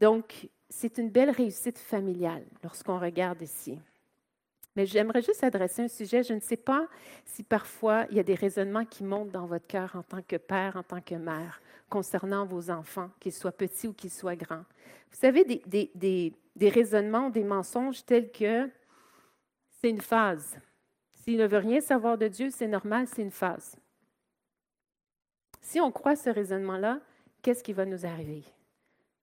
[0.00, 3.78] Donc, c'est une belle réussite familiale lorsqu'on regarde ici.
[4.74, 6.22] Mais j'aimerais juste adresser un sujet.
[6.22, 6.88] Je ne sais pas
[7.26, 10.36] si parfois il y a des raisonnements qui montent dans votre cœur en tant que
[10.36, 14.64] père, en tant que mère, concernant vos enfants, qu'ils soient petits ou qu'ils soient grands.
[15.10, 18.70] Vous savez, des, des, raisonnements, des mensonges tels que
[19.68, 20.58] c'est une phase.
[21.12, 23.76] S'il ne veut rien savoir de Dieu, c'est normal, c'est une phase.
[25.62, 26.98] Si on croit ce raisonnement-là,
[27.40, 28.44] qu'est-ce qui va nous arriver?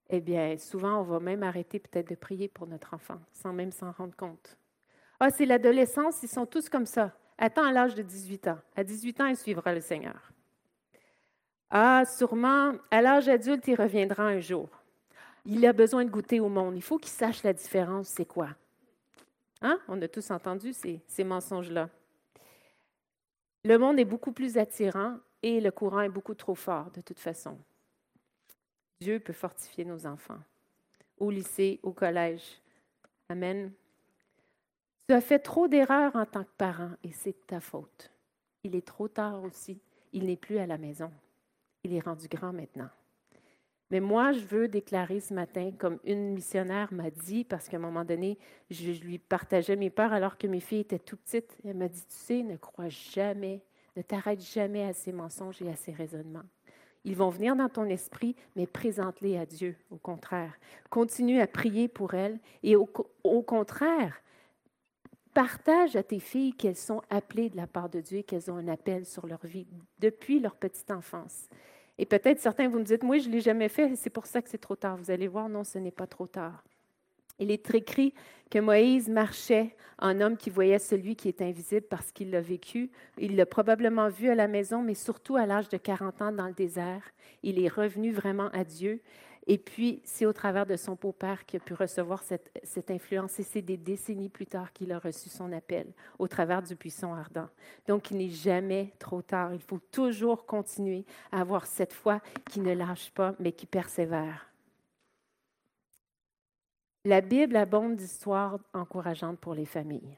[0.09, 3.71] Eh bien, souvent, on va même arrêter peut-être de prier pour notre enfant, sans même
[3.71, 4.57] s'en rendre compte.
[5.19, 7.11] Ah, c'est l'adolescence, ils sont tous comme ça.
[7.37, 8.57] attends à l'âge de 18 ans.
[8.75, 10.31] À 18 ans, il suivra le Seigneur.
[11.69, 14.69] Ah, sûrement, à l'âge adulte, il reviendra un jour.
[15.45, 16.75] Il a besoin de goûter au monde.
[16.75, 18.49] Il faut qu'il sache la différence, c'est quoi.
[19.61, 19.77] Hein?
[19.87, 21.89] On a tous entendu ces, ces mensonges-là.
[23.65, 27.19] Le monde est beaucoup plus attirant et le courant est beaucoup trop fort de toute
[27.19, 27.57] façon.
[29.01, 30.39] Dieu peut fortifier nos enfants
[31.19, 32.61] au lycée, au collège.
[33.29, 33.71] Amen.
[35.07, 38.11] Tu as fait trop d'erreurs en tant que parent et c'est ta faute.
[38.63, 39.79] Il est trop tard aussi.
[40.13, 41.11] Il n'est plus à la maison.
[41.83, 42.89] Il est rendu grand maintenant.
[43.91, 47.79] Mais moi, je veux déclarer ce matin, comme une missionnaire m'a dit, parce qu'à un
[47.79, 48.37] moment donné,
[48.69, 51.57] je lui partageais mes peurs alors que mes filles étaient tout petites.
[51.65, 53.63] Elle m'a dit, tu sais, ne crois jamais,
[53.99, 56.45] ne t'arrête jamais à ces mensonges et à ces raisonnements.
[57.03, 60.57] Ils vont venir dans ton esprit, mais présente-les à Dieu, au contraire.
[60.89, 62.85] Continue à prier pour elles et au,
[63.41, 64.21] contraire,
[65.33, 68.69] partage à tes filles qu'elles sont appelées de la part de Dieu qu'elles ont un
[68.69, 69.67] appel sur leur vie
[69.99, 71.49] depuis leur petite enfance.
[71.97, 74.41] Et peut-être certains, vous me dites, moi, je ne l'ai jamais fait, c'est pour ça
[74.41, 74.95] que c'est trop tard.
[74.95, 76.63] Vous allez voir, non, ce n'est pas trop tard.
[77.39, 78.13] Il est écrit
[78.49, 82.89] que Moïse marchait en homme qui voyait celui qui est invisible parce qu'il l'a vécu.
[83.17, 86.47] Il l'a probablement vu à la maison, mais surtout à l'âge de 40 ans dans
[86.47, 87.03] le désert.
[87.43, 89.01] Il est revenu vraiment à Dieu.
[89.47, 93.39] Et puis, c'est au travers de son beau-père qu'il a pu recevoir cette, influence.
[93.39, 95.87] Et c'est des décennies plus tard qu'il a reçu son appel,
[96.19, 97.49] au travers du puissant ardent.
[97.87, 99.53] Donc, il n'est jamais trop tard.
[99.53, 104.48] Il faut toujours continuer à avoir cette foi qui ne lâche pas, mais qui persévère.
[107.05, 110.17] La Bible abonde d'histoires encourageantes pour les familles.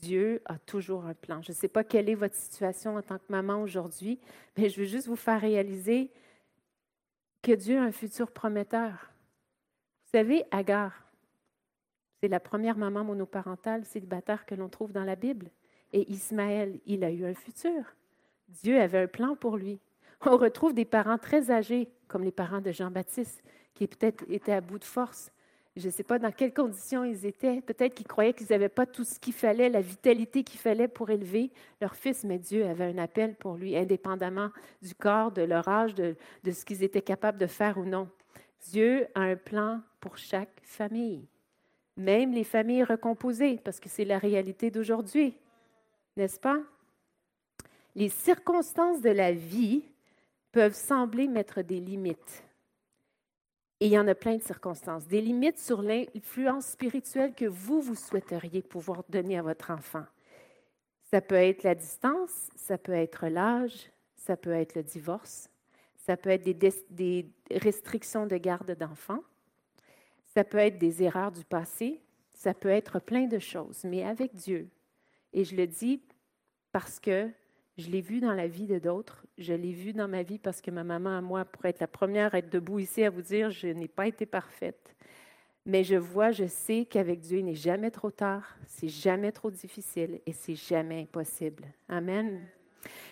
[0.00, 1.42] Dieu a toujours un plan.
[1.42, 4.20] Je ne sais pas quelle est votre situation en tant que maman aujourd'hui,
[4.56, 6.10] mais je veux juste vous faire réaliser
[7.42, 9.10] que Dieu a un futur prometteur.
[10.04, 10.92] Vous savez, Agar,
[12.22, 15.50] c'est la première maman monoparentale célibataire que l'on trouve dans la Bible.
[15.92, 17.82] Et Ismaël, il a eu un futur.
[18.48, 19.80] Dieu avait un plan pour lui.
[20.24, 23.42] On retrouve des parents très âgés, comme les parents de Jean-Baptiste,
[23.74, 25.32] qui peut-être étaient à bout de force.
[25.76, 27.60] Je ne sais pas dans quelles conditions ils étaient.
[27.60, 31.10] Peut-être qu'ils croyaient qu'ils n'avaient pas tout ce qu'il fallait, la vitalité qu'il fallait pour
[31.10, 34.50] élever leur fils, mais Dieu avait un appel pour lui, indépendamment
[34.82, 38.08] du corps, de leur âge, de, ce qu'ils étaient capables de faire ou non.
[38.68, 41.28] Dieu a un plan pour chaque famille,
[41.96, 45.34] même les familles recomposées, parce que c'est la réalité d'aujourd'hui,
[46.16, 46.60] n'est-ce pas?
[47.94, 49.84] Les circonstances de la vie
[50.52, 52.44] peuvent sembler mettre des limites
[53.80, 57.80] et il y en a plein de circonstances, des limites sur l'influence spirituelle que vous,
[57.80, 60.04] vous souhaiteriez pouvoir donner à votre enfant.
[61.10, 65.48] Ça peut être la distance, ça peut être l'âge, ça peut être le divorce,
[65.96, 69.22] ça peut être des, des restrictions de garde d'enfants,
[70.34, 72.02] ça peut être des erreurs du passé,
[72.34, 74.68] ça peut être plein de choses, mais avec Dieu.
[75.32, 76.02] Et je le dis
[76.70, 77.30] parce que
[77.80, 79.24] je l'ai vu dans la vie de d'autres.
[79.38, 81.88] Je l'ai vu dans ma vie parce que ma maman, à moi, pour être la
[81.88, 84.94] première à être debout ici, à vous dire, je n'ai pas été parfaite.
[85.66, 89.50] Mais je vois, je sais qu'avec Dieu, il n'est jamais trop tard, c'est jamais trop
[89.50, 91.64] difficile et c'est jamais impossible.
[91.88, 92.40] Amen.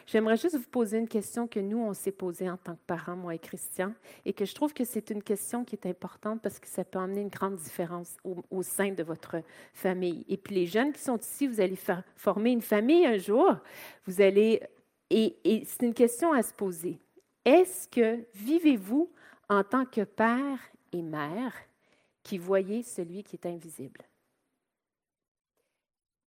[0.07, 3.17] J'aimerais juste vous poser une question que nous, on s'est posée en tant que parents,
[3.17, 3.93] moi et Christian,
[4.25, 6.99] et que je trouve que c'est une question qui est importante parce que ça peut
[6.99, 9.43] amener une grande différence au, sein de votre
[9.75, 10.25] famille.
[10.29, 11.79] Et puis les jeunes qui sont ici, vous allez
[12.17, 13.57] former une famille un jour,
[14.07, 14.63] vous allez...
[15.11, 16.99] Et c'est une question à se poser.
[17.45, 19.11] Est-ce que vivez-vous
[19.49, 20.59] en tant que père
[20.93, 21.55] et mère
[22.23, 24.03] qui voyez celui qui est invisible?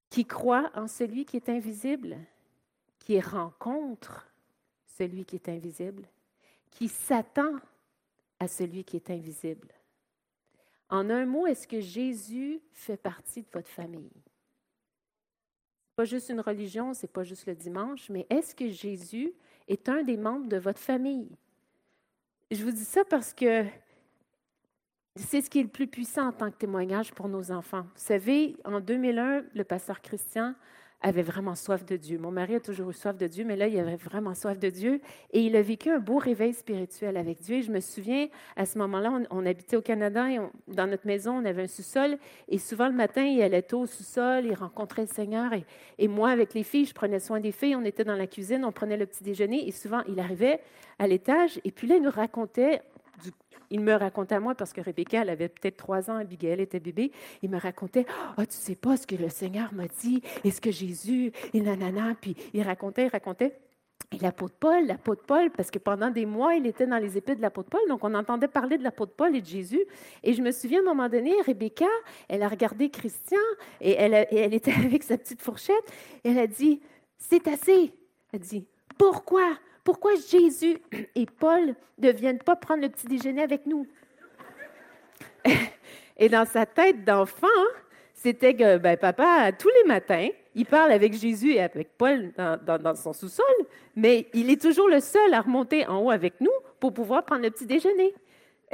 [0.10, 2.17] Qui croit en celui qui est invisible?
[3.02, 4.28] Qui rencontre
[4.86, 6.04] celui qui est invisible,
[6.70, 7.56] qui s'attend
[8.40, 9.68] à celui qui est invisible.
[10.90, 14.12] En un mot, est-ce que Jésus fait partie de votre famille?
[15.96, 19.34] Pas juste une religion, c'est pas juste le dimanche, mais est-ce que Jésus
[19.68, 21.30] est un des membres de votre famille?
[22.52, 23.66] Je vous dis ça parce que
[25.16, 27.84] c'est ce qui est le plus puissant en tant que témoignage pour nos enfants.
[27.84, 30.54] Vous savez, en 2001, le pasteur Christian
[31.02, 32.17] avait vraiment soif de Dieu.
[32.19, 34.69] Mon mari a toujours eu soif de Dieu, mais là, il avait vraiment soif de
[34.69, 35.02] Dieu.
[35.32, 37.58] Et il a vécu un beau réveil spirituel avec Dieu.
[37.58, 41.38] Et je me souviens, à ce moment-là, on, habitait au Canada et dans notre maison,
[41.38, 42.17] on avait un sous-sol.
[42.48, 45.54] Et souvent, le matin, il allait tôt au sous-sol, il rencontrait le Seigneur.
[45.54, 45.65] Et,
[45.98, 47.75] et, moi, avec les filles, je prenais soin des filles.
[47.75, 49.67] On était dans la cuisine, on prenait le petit déjeuner.
[49.67, 50.60] Et souvent, il arrivait
[51.00, 51.60] à l'étage.
[51.63, 52.82] Et puis là, il nous racontait
[53.72, 56.80] il me racontait à moi, parce que Rebecca, elle avait peut-être trois ans, Abigail était
[56.80, 57.12] bébé,
[57.42, 60.52] il me racontait, ah, oh, tu sais pas ce que le Seigneur m'a dit, et
[60.52, 63.58] ce que Jésus, et nanana, puis il racontait, il racontait.
[64.13, 67.36] Et l'apôtre Paul, l'apôtre Paul, parce que pendant des mois, il était dans les épées
[67.36, 69.86] de l'apôtre Paul, donc on entendait parler de l'apôtre Paul et de Jésus.
[70.22, 71.86] Et je me souviens, à un moment donné, Rebecca,
[72.28, 73.40] elle a regardé Christian
[73.80, 75.86] et elle, elle était avec sa petite fourchette
[76.26, 76.82] et elle a dit,
[77.17, 77.94] c'est assez.
[78.34, 78.67] Elle a dit,
[78.98, 79.48] pourquoi?
[79.84, 80.77] Pourquoi Jésus
[81.15, 83.88] et Paul ne viennent pas prendre le petit déjeuner avec nous?
[86.17, 87.48] Et dans sa tête d'enfant,
[88.13, 92.96] c'était que ben, papa, tous les matins, il parle avec Jésus et avec Paul dans,
[92.96, 93.46] son sous-sol,
[93.96, 97.42] mais il est toujours le seul à remonter en haut avec nous pour pouvoir prendre
[97.42, 98.13] le petit déjeuner.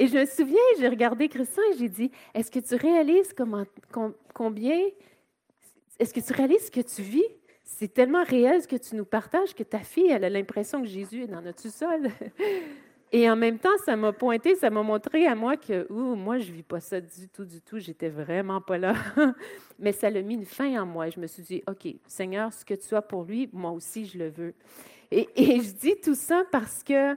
[0.00, 3.64] Et je me souviens, j'ai regardé Christian et j'ai dit, est-ce que tu réalises comment,
[4.32, 4.78] combien,
[5.98, 7.24] est-ce que tu réalises ce que tu vis?
[7.78, 10.88] C'est tellement réel ce que tu nous partages que ta fille, elle a l'impression que
[10.88, 12.08] Jésus est dans notre sous-sol.
[13.12, 16.38] Et en même temps, ça m'a pointé, ça m'a montré à moi que, ouh, moi,
[16.38, 17.78] je ne vis pas ça du tout, du tout.
[17.78, 18.94] J'étais vraiment pas là.
[19.78, 21.08] Mais ça l'a mis une fin en moi.
[21.08, 24.18] Je me suis dit, OK, Seigneur, ce que tu as pour lui, moi aussi, je
[24.18, 24.54] le veux.
[25.12, 27.16] Et, et je dis tout ça parce que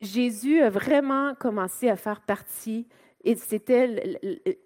[0.00, 2.86] Jésus a vraiment commencé à faire partie
[3.24, 4.18] et c'était,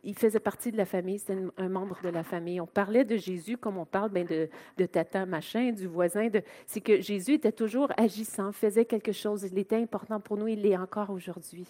[0.02, 2.60] il faisait partie de la famille, c'était un membre de la famille.
[2.60, 6.28] On parlait de Jésus comme on parle ben, de, tata machin, du voisin.
[6.66, 9.46] c'est que Jésus était toujours agissant, faisait quelque chose.
[9.50, 11.66] Il était important pour nous, il l'est encore aujourd'hui.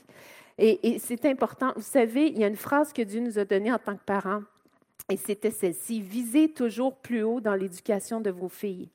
[0.59, 1.72] Et, et c'est important.
[1.74, 4.05] Vous savez, il y a une phrase que Dieu nous a donnée en tant que
[4.05, 4.43] parents,
[5.09, 8.91] et c'était celle-ci visez toujours plus haut dans l'éducation de vos filles.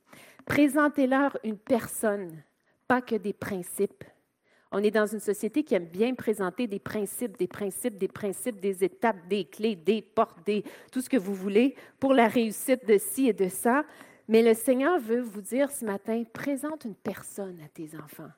[0.46, 2.42] Présentez-leur une personne,
[2.88, 4.04] pas que des principes.
[4.72, 8.60] On est dans une société qui aime bien présenter des principes, des principes, des principes,
[8.62, 10.38] des étapes, des clés, des portes,
[10.92, 13.84] tout ce que vous voulez pour la réussite de ci et de ça.
[14.30, 18.32] Mais le Seigneur veut vous dire ce matin, présente une personne à tes enfants.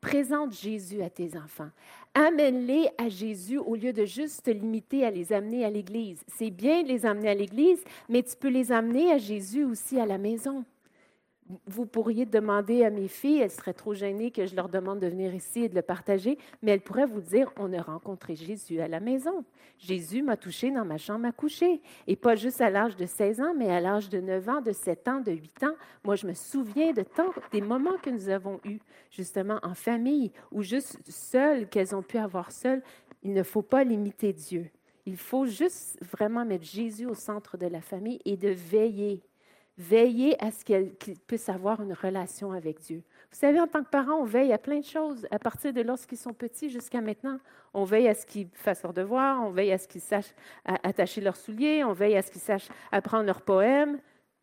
[0.00, 1.70] Présente Jésus à tes enfants.
[2.14, 6.22] Amène-les à Jésus au lieu de juste te limiter à les amener à l'Église.
[6.28, 9.98] C'est bien de les amener à l'Église, mais tu peux les amener à Jésus aussi
[9.98, 10.64] à la maison
[11.66, 15.06] vous pourriez demander à mes filles, elles seraient trop gênées que je leur demande de
[15.06, 18.80] venir ici et de le partager, mais elles pourraient vous dire, on a rencontré Jésus
[18.80, 19.44] à la maison.
[19.78, 21.80] Jésus m'a touché dans ma chambre à coucher.
[22.06, 24.72] Et pas juste à l'âge de 16 ans, mais à l'âge de 9 ans, de
[24.72, 25.74] 7 ans, de 8 ans.
[26.04, 28.80] Moi, je me souviens de tant, des moments que nous avons eus,
[29.10, 32.82] justement, en famille, ou juste seules, qu'elles ont pu avoir seules.
[33.22, 34.70] Il ne faut pas limiter Dieu.
[35.06, 39.22] Il faut juste vraiment mettre Jésus au centre de la famille et de veiller
[39.82, 43.02] Veillez à ce qu'ils puissent avoir une relation avec Dieu.
[43.30, 45.80] Vous savez, en tant que parents, on veille à plein de choses à partir de
[45.80, 47.38] lorsqu'ils sont petits jusqu'à maintenant.
[47.72, 50.34] On veille à ce qu'ils fassent leurs devoirs, on veille à ce qu'ils sachent
[50.66, 53.98] attacher leurs souliers, on veille à ce qu'ils sachent apprendre leurs poèmes.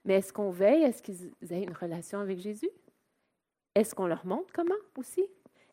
[0.05, 2.71] Mais est-ce qu'on veille à ce qu'ils aient une relation avec Jésus?
[3.75, 5.23] Est-ce qu'on leur montre comment aussi?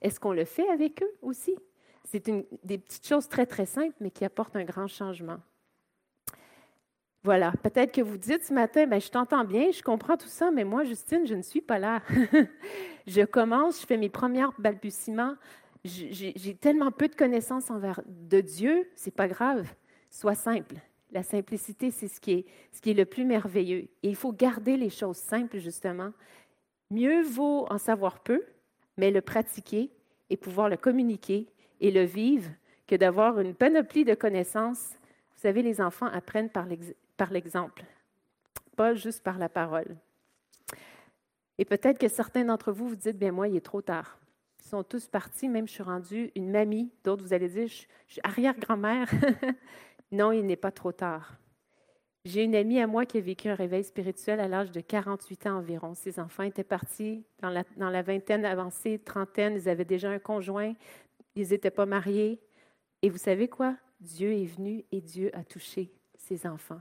[0.03, 1.57] Est-ce qu'on le fait avec eux aussi?
[2.05, 5.39] C'est des petites choses très, très simples, mais qui apportent un grand changement.
[7.25, 10.51] Voilà, peut-être que vous dites ce matin, ben, je t'entends bien, je comprends tout ça,
[10.51, 12.03] mais moi, Justine, je ne suis pas là.
[13.07, 15.35] je commence, je fais mes premiers balbutiements.
[15.85, 19.67] J'ai tellement peu de connaissances envers de Dieu, c'est pas grave.
[20.11, 20.75] Sois simple.
[21.13, 23.89] La simplicité, c'est ce, qui est, ce qui est le plus merveilleux.
[24.03, 26.13] Et il faut garder les choses simples, justement.
[26.91, 28.43] Mieux vaut en savoir peu,
[28.99, 29.91] mais le pratiquer
[30.29, 31.49] et pouvoir le communiquer
[31.81, 32.51] et le vivre
[32.87, 34.91] que d'avoir une panoplie de connaissances.
[35.35, 37.85] Vous savez, les enfants apprennent par l'exemple par l'exemple,
[38.77, 39.97] pas juste par la parole.
[41.59, 44.19] Et peut-être que certains d'entre vous vous dites, bien moi, il est trop tard.
[44.61, 46.91] Ils sont tous partis, même je suis rendue une mamie.
[47.05, 49.09] D'autres, vous allez dire, je, suis arrière-grand-mère.
[50.13, 51.39] non, il n'est pas trop tard.
[52.25, 55.47] J'ai une amie à moi qui a vécu un réveil spirituel à l'âge de 48
[55.47, 55.95] ans environ.
[55.95, 59.55] Ses enfants étaient partis dans la, dans la vingtaine avancée, trentaine.
[59.57, 60.73] Ils avaient déjà un conjoint.
[61.37, 62.41] Ils n'étaient pas mariés.
[63.03, 63.77] Et vous savez quoi?
[64.01, 66.81] Dieu est venu et Dieu a touché ses enfants.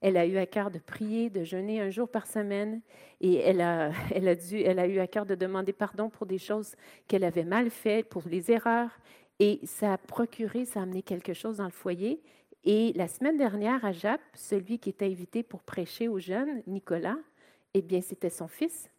[0.00, 2.80] Elle a eu à cœur de prier, de jeûner un jour par semaine
[3.20, 6.26] et elle a, elle a, dû, elle a eu à cœur de demander pardon pour
[6.26, 6.74] des choses
[7.06, 8.90] qu'elle avait mal faites, pour les erreurs.
[9.38, 12.22] Et ça a procuré, ça a amené quelque chose dans le foyer.
[12.64, 17.16] Et la semaine dernière, à Jap, celui qui était invité pour prêcher aux jeunes, Nicolas,
[17.72, 18.90] eh bien, c'était son fils.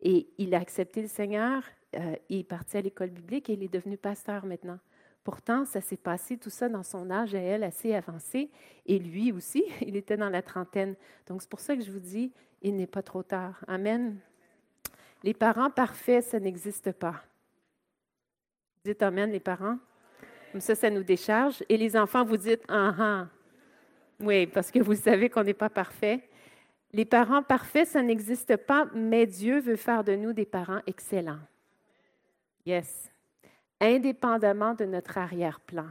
[0.00, 1.62] Et il a accepté le Seigneur,
[1.94, 4.78] euh, il est parti à l'école biblique et il est devenu pasteur maintenant.
[5.26, 8.48] Pourtant, ça s'est passé tout ça dans son âge à elle assez avancé.
[8.86, 10.94] Et lui aussi, il était dans la trentaine.
[11.26, 12.30] Donc, c'est pour ça que je vous dis,
[12.62, 13.58] il n'est pas trop tard.
[13.66, 14.20] Amen.
[15.24, 17.24] Les parents parfaits, ça n'existe pas.
[18.84, 19.78] Dites Amen, les parents.
[20.52, 21.60] Comme ça, ça nous décharge.
[21.68, 23.26] Et les enfants, vous dites Ah ah.
[24.20, 26.22] Oui, parce que vous savez qu'on n'est pas parfait.
[26.92, 31.40] Les parents parfaits, ça n'existe pas, mais Dieu veut faire de nous des parents excellents.
[32.64, 33.10] Yes
[33.80, 35.86] indépendamment de notre arrière-plan.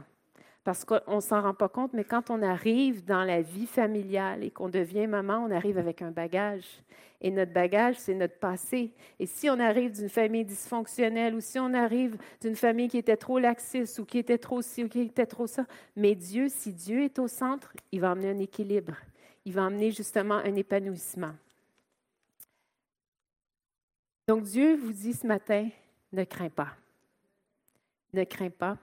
[0.64, 4.42] parce qu'on ne s'en rend pas compte, mais quand on arrive dans la vie familiale
[4.42, 6.82] et qu'on devient maman, on arrive avec un bagage.
[7.20, 8.92] Et notre bagage, c'est notre passé.
[9.20, 13.16] Et si on arrive d'une famille dysfonctionnelle ou si on arrive d'une famille qui était
[13.16, 16.72] trop laxiste ou qui était trop ci ou qui était trop ça, mais Dieu, si
[16.72, 18.96] Dieu est au centre, il va amener un équilibre.
[19.44, 21.34] Il va amener justement un épanouissement.
[24.26, 25.68] Donc Dieu vous dit ce matin,
[26.12, 26.70] ne crains pas.
[28.16, 28.78] Ne crains pas.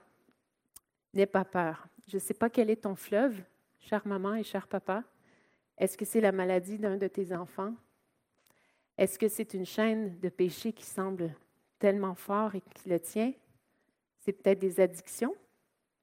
[1.12, 1.88] N'aie pas peur.
[2.06, 3.42] Je ne sais pas quel est ton fleuve,
[3.80, 5.02] chère maman et cher papa.
[5.76, 7.74] Est-ce que c'est la maladie d'un de tes enfants?
[8.96, 11.34] Est-ce que c'est une chaîne de péché qui semble
[11.80, 13.32] tellement fort et qui le tient?
[14.20, 15.34] C'est peut-être des addictions,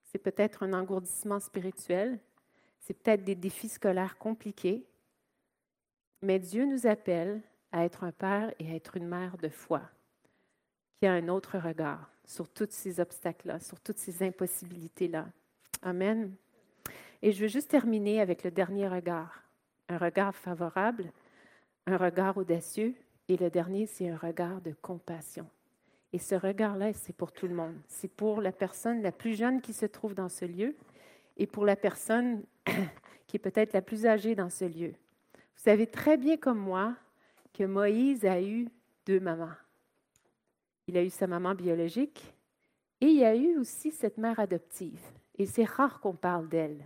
[0.04, 2.20] c'est peut-être un engourdissement spirituel,
[2.82, 4.86] c'est peut-être des défis scolaires compliqués?
[6.22, 9.84] Mais Dieu nous appelle à être un père et à être une mère de foi,
[11.00, 15.28] qui a un autre regard sur tous ces obstacles-là, sur toutes ces impossibilités-là.
[15.82, 16.34] Amen.
[17.22, 19.43] Et je veux juste terminer avec le dernier regard.
[19.89, 21.11] Un regard favorable,
[21.86, 22.95] un regard audacieux,
[23.28, 25.47] et le dernier, c'est un regard de compassion.
[26.13, 27.76] Et ce regard-là, c'est pour tout le monde.
[27.88, 30.76] C'est pour la personne la plus jeune qui se trouve dans ce lieu
[31.38, 32.43] et pour la personne
[33.28, 34.93] qui est peut-être la plus âgée dans ce lieu.
[35.34, 36.95] Vous savez très bien comme moi
[37.53, 38.67] que Moïse a eu
[39.05, 39.55] deux mamans.
[40.92, 42.22] Il a eu sa maman biologique
[43.00, 45.00] et il y a eu aussi cette mère adoptive.
[45.38, 46.86] Et c'est rare qu'on parle d'elle.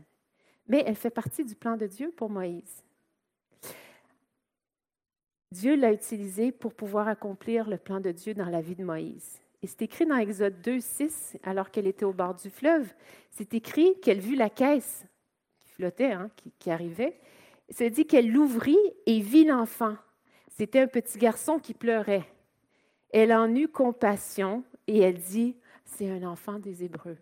[0.67, 2.83] Mais elle fait partie du plan de Dieu pour Moïse.
[5.51, 9.39] Dieu l'a utilisée pour pouvoir accomplir le plan de Dieu dans la vie de Moïse.
[9.63, 12.93] Et c'est écrit dans Exode 2, 6, alors qu'elle était au bord du fleuve,
[13.31, 15.03] c'est écrit qu'elle vit la caisse
[15.57, 17.19] qui flottait, hein, qui, qui, arrivait.
[17.69, 18.77] C'est dit qu'elle l'ouvrit
[19.07, 19.97] et vit l'enfant.
[20.49, 22.29] C'était un petit garçon qui pleurait.
[23.11, 27.17] Elle en eut compassion et elle dit, c'est un enfant des Hébreux.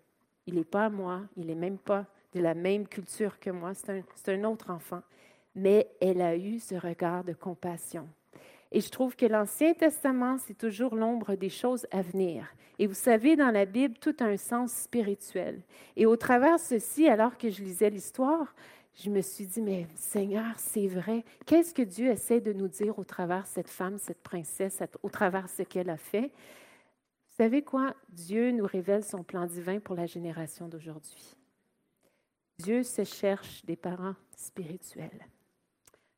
[0.48, 4.04] Il n'est pas moi, il n'est même pas de la même culture que moi, c'est
[4.28, 5.02] un, un autre enfant.
[5.56, 8.10] Mais elle a eu ce regard de compassion.
[8.72, 12.48] Et je trouve que l'Ancien Testament, c'est toujours l'ombre des choses à venir.
[12.80, 15.62] Et vous savez, dans la Bible, tout a un sens spirituel.
[15.96, 18.56] Et au travers de ceci, alors que je lisais l'histoire,
[18.96, 21.26] je me suis dit, mais Seigneur, c'est vrai.
[21.46, 25.10] Qu'est-ce que Dieu essaie de nous dire au travers de cette femme, cette princesse, au
[25.10, 26.32] travers de ce qu'elle a fait?
[27.30, 27.96] Vous savez quoi?
[28.10, 31.36] Dieu nous révèle son plan divin pour la génération d'aujourd'hui.
[32.60, 35.28] Dieu se cherche des parents spirituels.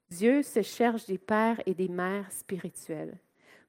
[0.10, 3.18] Dieu se cherche des pères et des mères spirituels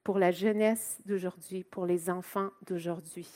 [0.03, 3.27] pour la jeunesse d'aujourd'hui, pour les enfants d'aujourd'hui.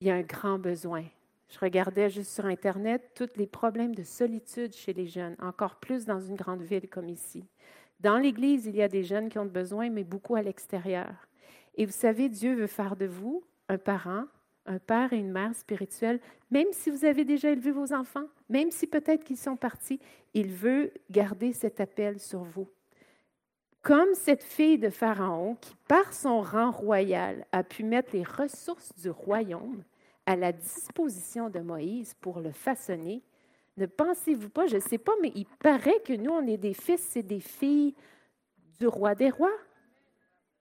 [0.00, 1.04] Il y a un grand besoin
[1.48, 6.04] je regardais juste sur Internet tous les problèmes de solitude chez les jeunes, encore plus
[6.04, 7.44] dans une grande ville comme ici.
[8.00, 11.28] Dans l'Église, il y a des jeunes qui ont besoin, mais beaucoup à l'extérieur.
[11.76, 14.24] Et vous savez, Dieu veut faire de vous un parent,
[14.66, 16.20] un père et une mère spirituelle,
[16.50, 20.00] même si vous avez déjà élevé vos enfants, même si peut-être qu'ils sont partis,
[20.34, 22.68] il veut garder cet appel sur vous.
[23.82, 28.92] Comme cette fille de Pharaon qui, par son rang royal, a pu mettre les ressources
[28.98, 29.84] du royaume
[30.26, 33.22] à la disposition de Moïse pour le façonner,
[33.76, 36.74] ne pensez-vous pas, je ne sais pas, mais il paraît que nous, on est des
[36.74, 37.94] fils et des filles
[38.78, 39.56] du roi des rois.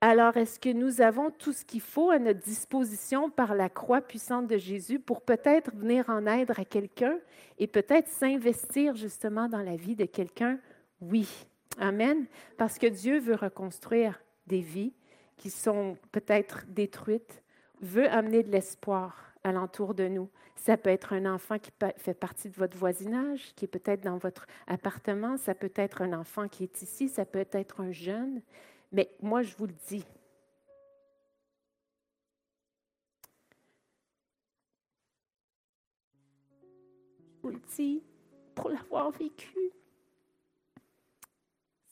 [0.01, 4.01] Alors, est-ce que nous avons tout ce qu'il faut à notre disposition par la croix
[4.01, 7.17] puissante de Jésus pour peut-être venir en aide à quelqu'un
[7.57, 10.59] et peut-être s'investir justement dans la vie de quelqu'un?
[11.01, 11.27] Oui.
[11.79, 12.25] Amen.
[12.57, 14.93] Parce que Dieu veut reconstruire des vies
[15.37, 17.41] qui sont peut-être détruites,
[17.81, 20.29] veut amener de l'espoir alentour de nous.
[20.55, 24.17] Ça peut être un enfant qui fait partie de votre voisinage, qui est peut-être dans
[24.17, 28.41] votre appartement, ça peut être un enfant qui est ici, ça peut être un jeune.
[28.91, 30.05] Mais moi, je vous le dis,
[37.27, 38.03] je vous le dis
[38.55, 39.71] pour l'avoir vécu.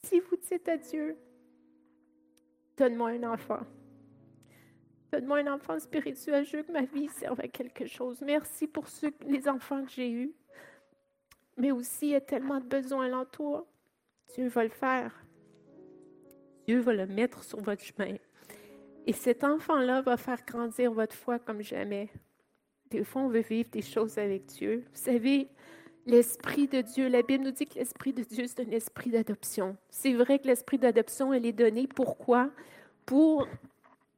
[0.04, 1.18] Si vous dites à Dieu,
[2.78, 3.60] donne-moi un enfant.
[5.14, 6.44] Donne-moi un enfant spirituel.
[6.44, 8.20] Je veux que ma vie serve à quelque chose.
[8.22, 10.34] Merci pour ceux, les enfants que j'ai eus.
[11.56, 13.68] Mais aussi, il y a tellement de besoins alentour.
[14.34, 15.14] Dieu va le faire.
[16.68, 18.16] Dieu va le mettre sur votre chemin.
[19.06, 22.10] Et cet enfant-là va faire grandir votre foi comme jamais.
[22.90, 24.84] Des fois, on veut vivre des choses avec Dieu.
[24.96, 25.48] Vous savez,
[26.08, 29.78] l'Esprit de Dieu, la Bible nous dit que l'Esprit de Dieu, c'est un esprit d'adoption.
[29.92, 31.86] C'est vrai que l'Esprit d'adoption, elle est donnée.
[31.86, 32.50] Pourquoi?
[33.06, 33.48] Pour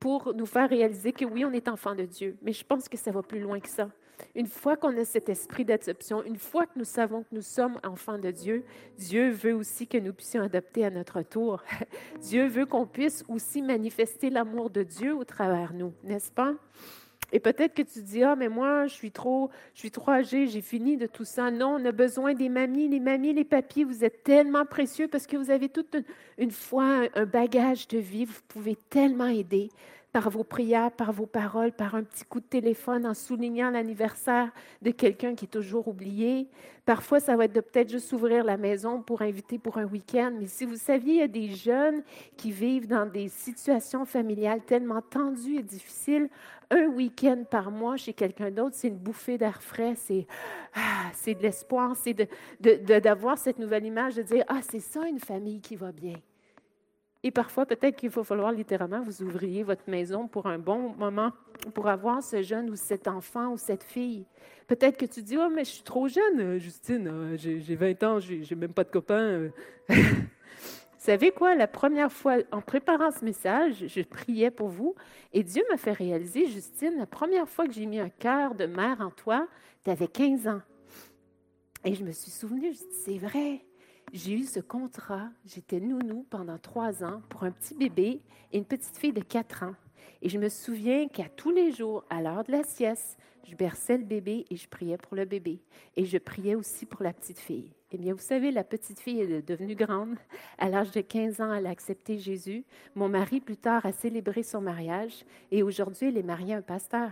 [0.05, 2.37] pour nous faire réaliser que oui, on est enfant de Dieu.
[2.43, 3.89] Mais je pense que ça va plus loin que ça.
[4.35, 7.79] Une fois qu'on a cet esprit d'adoption, une fois que nous savons que nous sommes
[7.83, 8.63] enfants de Dieu,
[8.99, 11.63] Dieu veut aussi que nous puissions adopter à notre tour.
[12.21, 16.53] Dieu veut qu'on puisse aussi manifester l'amour de Dieu au travers nous, n'est-ce pas?
[17.31, 20.47] Et peut-être que tu dis, ah, mais moi, je suis trop, je suis trop âgée,
[20.47, 21.51] j'ai fini de tout ça.
[21.51, 25.25] Non, on a besoin des mamies, les mamies, les papiers, vous êtes tellement précieux parce
[25.25, 25.97] que vous avez toute
[26.37, 29.69] une, foi, un bagage de vie, vous pouvez tellement aider
[30.15, 34.49] par vos prières, par vos paroles, par un petit coup de téléphone en soulignant l'anniversaire
[34.81, 36.47] de quelqu'un qui est toujours oublié.
[36.85, 40.31] Parfois, ça va être de peut-être juste ouvrir la maison pour inviter pour un week-end.
[40.39, 42.01] Mais si vous saviez, il y a des jeunes
[42.37, 46.29] qui vivent dans des situations familiales tellement tendues et difficiles,
[46.71, 50.27] un week-end par mois chez quelqu'un d'autre, c'est une bouffée d'air frais, c'est
[50.75, 52.13] ah, de l'espoir, c'est
[53.01, 56.15] d'avoir de, cette nouvelle image, de dire, ah, c'est ça une famille qui va bien.
[57.25, 61.31] Et parfois, peut-être qu'il va falloir littéralement vous ouvriez votre maison pour un bon moment,
[61.73, 64.27] pour avoir ce jeune ou cet enfant ou cette fille.
[64.67, 68.03] Peut-être que tu dis, oh, mais je suis trop jeune, euh, Justine, euh, j'ai 20
[68.03, 69.49] ans, j'ai même pas de copains.
[69.89, 69.95] Vous
[70.99, 71.55] savez quoi?
[71.55, 74.93] La première fois, en préparant ce message, je priais pour vous
[75.33, 78.67] et Dieu m'a fait réaliser, Justine, la première fois que j'ai mis un cœur de
[78.67, 79.47] mère en toi,
[79.83, 80.61] tu avais 15 ans.
[81.85, 83.65] Et je me suis souvenue, je dis, c'est vrai
[84.15, 85.29] j'ai eu ce contrat.
[85.45, 88.21] J'étais nounou pendant trois ans pour un petit bébé
[88.53, 89.75] et une petite fille de quatre ans.
[90.21, 93.97] Et je me souviens qu'à tous les jours, à l'heure de la sieste, je berçais
[93.97, 95.59] le bébé et je priais pour le bébé.
[95.97, 97.73] Et je priais aussi pour la petite fille.
[97.91, 100.15] Eh bien, vous savez, la petite fille est devenue grande.
[100.57, 102.63] À l'âge de 15 ans, elle a accepté Jésus.
[102.95, 105.25] Mon mari, plus tard, a célébré son mariage.
[105.51, 107.11] Et aujourd'hui, elle est mariée à un pasteur.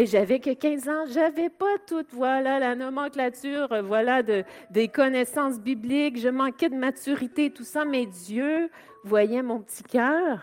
[0.00, 4.86] Et j'avais que 15 ans, j'avais pas toute, voilà, la nomenclature, euh, voilà, de, des
[4.86, 8.70] connaissances bibliques, je manquais de maturité, tout ça, mais Dieu
[9.02, 10.40] voyait mon petit cœur.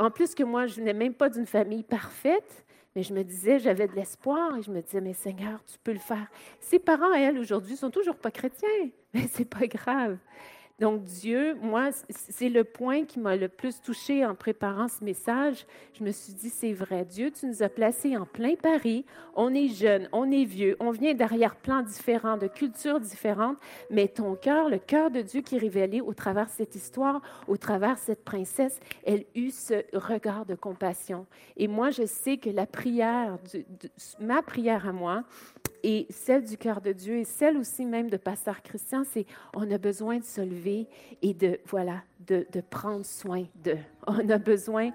[0.00, 2.64] En plus que moi, je n'ai même pas d'une famille parfaite,
[2.96, 5.92] mais je me disais, j'avais de l'espoir et je me disais, mais Seigneur, tu peux
[5.92, 6.26] le faire.
[6.58, 8.68] Ses parents, elle, aujourd'hui, sont toujours pas chrétiens,
[9.14, 10.18] mais c'est pas grave.
[10.80, 15.66] Donc Dieu, moi, c'est le point qui m'a le plus touché en préparant ce message.
[15.92, 19.04] Je me suis dit, c'est vrai, Dieu, tu nous as placés en plein Paris.
[19.34, 23.58] On est jeunes, on est vieux, on vient d'arrière-plans différents, de cultures différentes,
[23.90, 27.20] mais ton cœur, le cœur de Dieu qui est révélé au travers de cette histoire,
[27.46, 31.26] au travers de cette princesse, elle eut ce regard de compassion.
[31.58, 33.36] Et moi, je sais que la prière,
[34.18, 35.24] ma prière à moi,
[35.82, 39.70] et celle du cœur de Dieu et celle aussi même de pasteur Christian, c'est on
[39.70, 40.69] a besoin de se lever
[41.22, 43.76] et de, voilà, de, prendre soin de.
[44.06, 44.90] On a besoin,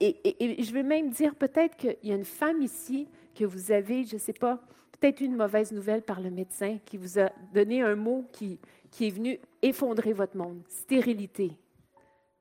[0.00, 3.72] et, et, je veux même dire peut-être qu'il y a une femme ici que vous
[3.72, 4.60] avez, je ne sais pas,
[4.92, 8.58] peut-être une mauvaise nouvelle par le médecin qui vous a donné un mot qui,
[8.90, 11.52] qui est venu effondrer votre monde, stérilité.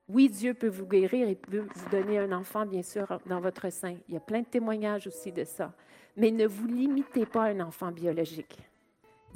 [0.08, 3.72] Oui, Dieu peut vous guérir et peut vous donner un enfant, bien sûr, dans votre
[3.72, 3.96] sein.
[4.08, 5.74] Il y a plein de témoignages aussi de ça
[6.16, 8.58] mais ne vous limitez pas à un enfant biologique.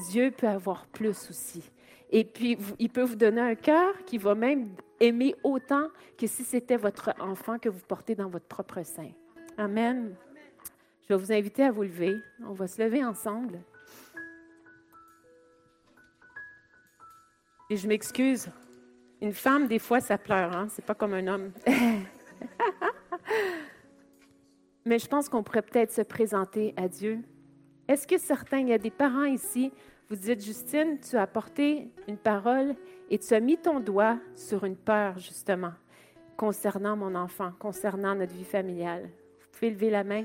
[0.09, 1.63] Dieu peut avoir plus aussi.
[2.09, 6.43] Et puis, il peut vous donner un cœur qui va même aimer autant que si
[6.43, 9.11] c'était votre enfant que vous portez dans votre propre sein.
[9.57, 10.15] Amen.
[11.03, 12.15] Je vais vous inviter à vous lever.
[12.45, 13.59] On va se lever ensemble.
[17.69, 18.49] Et je m'excuse.
[19.21, 20.55] Une femme, des fois, ça pleure.
[20.55, 20.67] Hein?
[20.69, 21.51] C'est pas comme un homme.
[24.85, 27.19] mais je pense qu'on pourrait peut-être se présenter à Dieu.
[27.87, 29.71] Est-ce que certains, il y a des parents ici,
[30.09, 32.75] vous dites, Justine, tu as apporté une parole
[33.11, 35.73] et tu as mis ton doigt sur une peur, justement,
[36.35, 39.03] concernant mon enfant, concernant notre vie familiale.
[39.03, 40.23] Vous pouvez lever la main.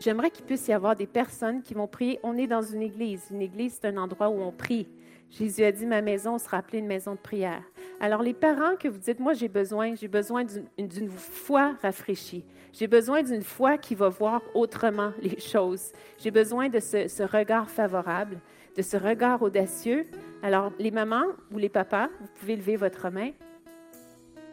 [0.00, 2.18] J'aimerais qu'il puisse y avoir des personnes qui vont prier.
[2.24, 3.22] On est dans une église.
[3.30, 4.88] Une église, c'est un endroit où on prie.
[5.30, 7.62] Jésus a dit, ma maison sera appelée une maison de prière.
[8.00, 10.44] Alors les parents que vous dites, moi j'ai besoin, j'ai besoin
[10.76, 12.44] d'une foi rafraîchie.
[12.72, 15.92] J'ai besoin d'une foi qui va voir autrement les choses.
[16.18, 18.38] J'ai besoin de ce, regard favorable,
[18.76, 20.06] de ce regard audacieux.
[20.42, 23.30] Alors les mamans ou les papas, vous pouvez lever votre main.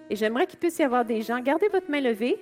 [0.09, 2.37] Et j'aimerais qu'il puisse y avoir des gens, gardez votre main levée,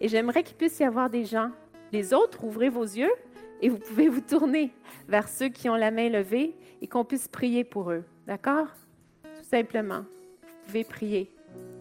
[0.00, 1.50] et j'aimerais qu'il puisse y avoir des gens.
[1.92, 3.12] Les autres, ouvrez vos yeux
[3.60, 4.72] et vous pouvez vous tourner
[5.08, 8.04] vers ceux qui ont la main levée et qu'on puisse prier pour eux.
[8.26, 8.68] D'accord?
[9.22, 10.00] Tout simplement.
[10.00, 11.30] Vous pouvez prier.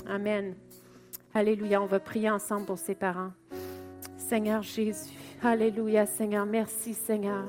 [0.08, 0.56] Amen.
[1.34, 1.82] Alléluia.
[1.82, 3.32] On va prier ensemble pour ses parents.
[4.18, 5.14] Seigneur Jésus.
[5.44, 6.46] Alléluia, Seigneur.
[6.46, 7.46] Merci, Seigneur.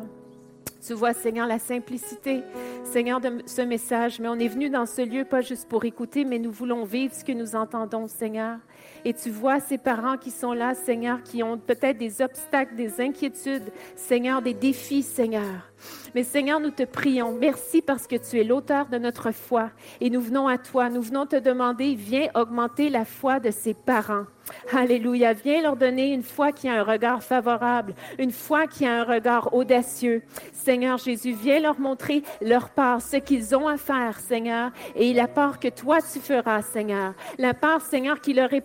[0.87, 2.43] Tu vois, Seigneur, la simplicité,
[2.85, 4.21] Seigneur, de ce message.
[4.21, 7.13] Mais on est venu dans ce lieu pas juste pour écouter, mais nous voulons vivre
[7.15, 8.59] ce que nous entendons, Seigneur.
[9.05, 13.01] Et tu vois ces parents qui sont là, Seigneur, qui ont peut-être des obstacles, des
[13.01, 15.71] inquiétudes, Seigneur, des défis, Seigneur.
[16.15, 17.33] Mais Seigneur, nous te prions.
[17.33, 19.71] Merci parce que tu es l'auteur de notre foi.
[20.01, 20.89] Et nous venons à toi.
[20.89, 24.25] Nous venons te demander, viens augmenter la foi de ces parents.
[24.73, 25.33] Alléluia.
[25.33, 29.05] Viens leur donner une foi qui a un regard favorable, une foi qui a un
[29.05, 30.23] regard audacieux.
[30.53, 35.29] Seigneur Jésus, viens leur montrer leur part, ce qu'ils ont à faire, Seigneur, et la
[35.29, 37.15] part que toi tu feras, Seigneur.
[37.39, 38.61] La part, Seigneur, qui leur est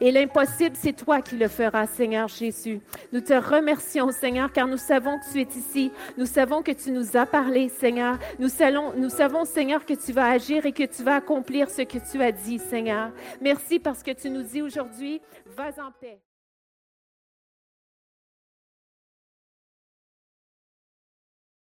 [0.00, 2.80] et l'impossible, c'est toi qui le feras, Seigneur Jésus.
[3.12, 5.92] Nous te remercions, Seigneur, car nous savons que tu es ici.
[6.16, 8.18] Nous savons que tu nous as parlé, Seigneur.
[8.38, 12.22] Nous savons, Seigneur, que tu vas agir et que tu vas accomplir ce que tu
[12.22, 13.10] as dit, Seigneur.
[13.40, 15.20] Merci parce que tu nous dis aujourd'hui,
[15.56, 16.20] vas en paix.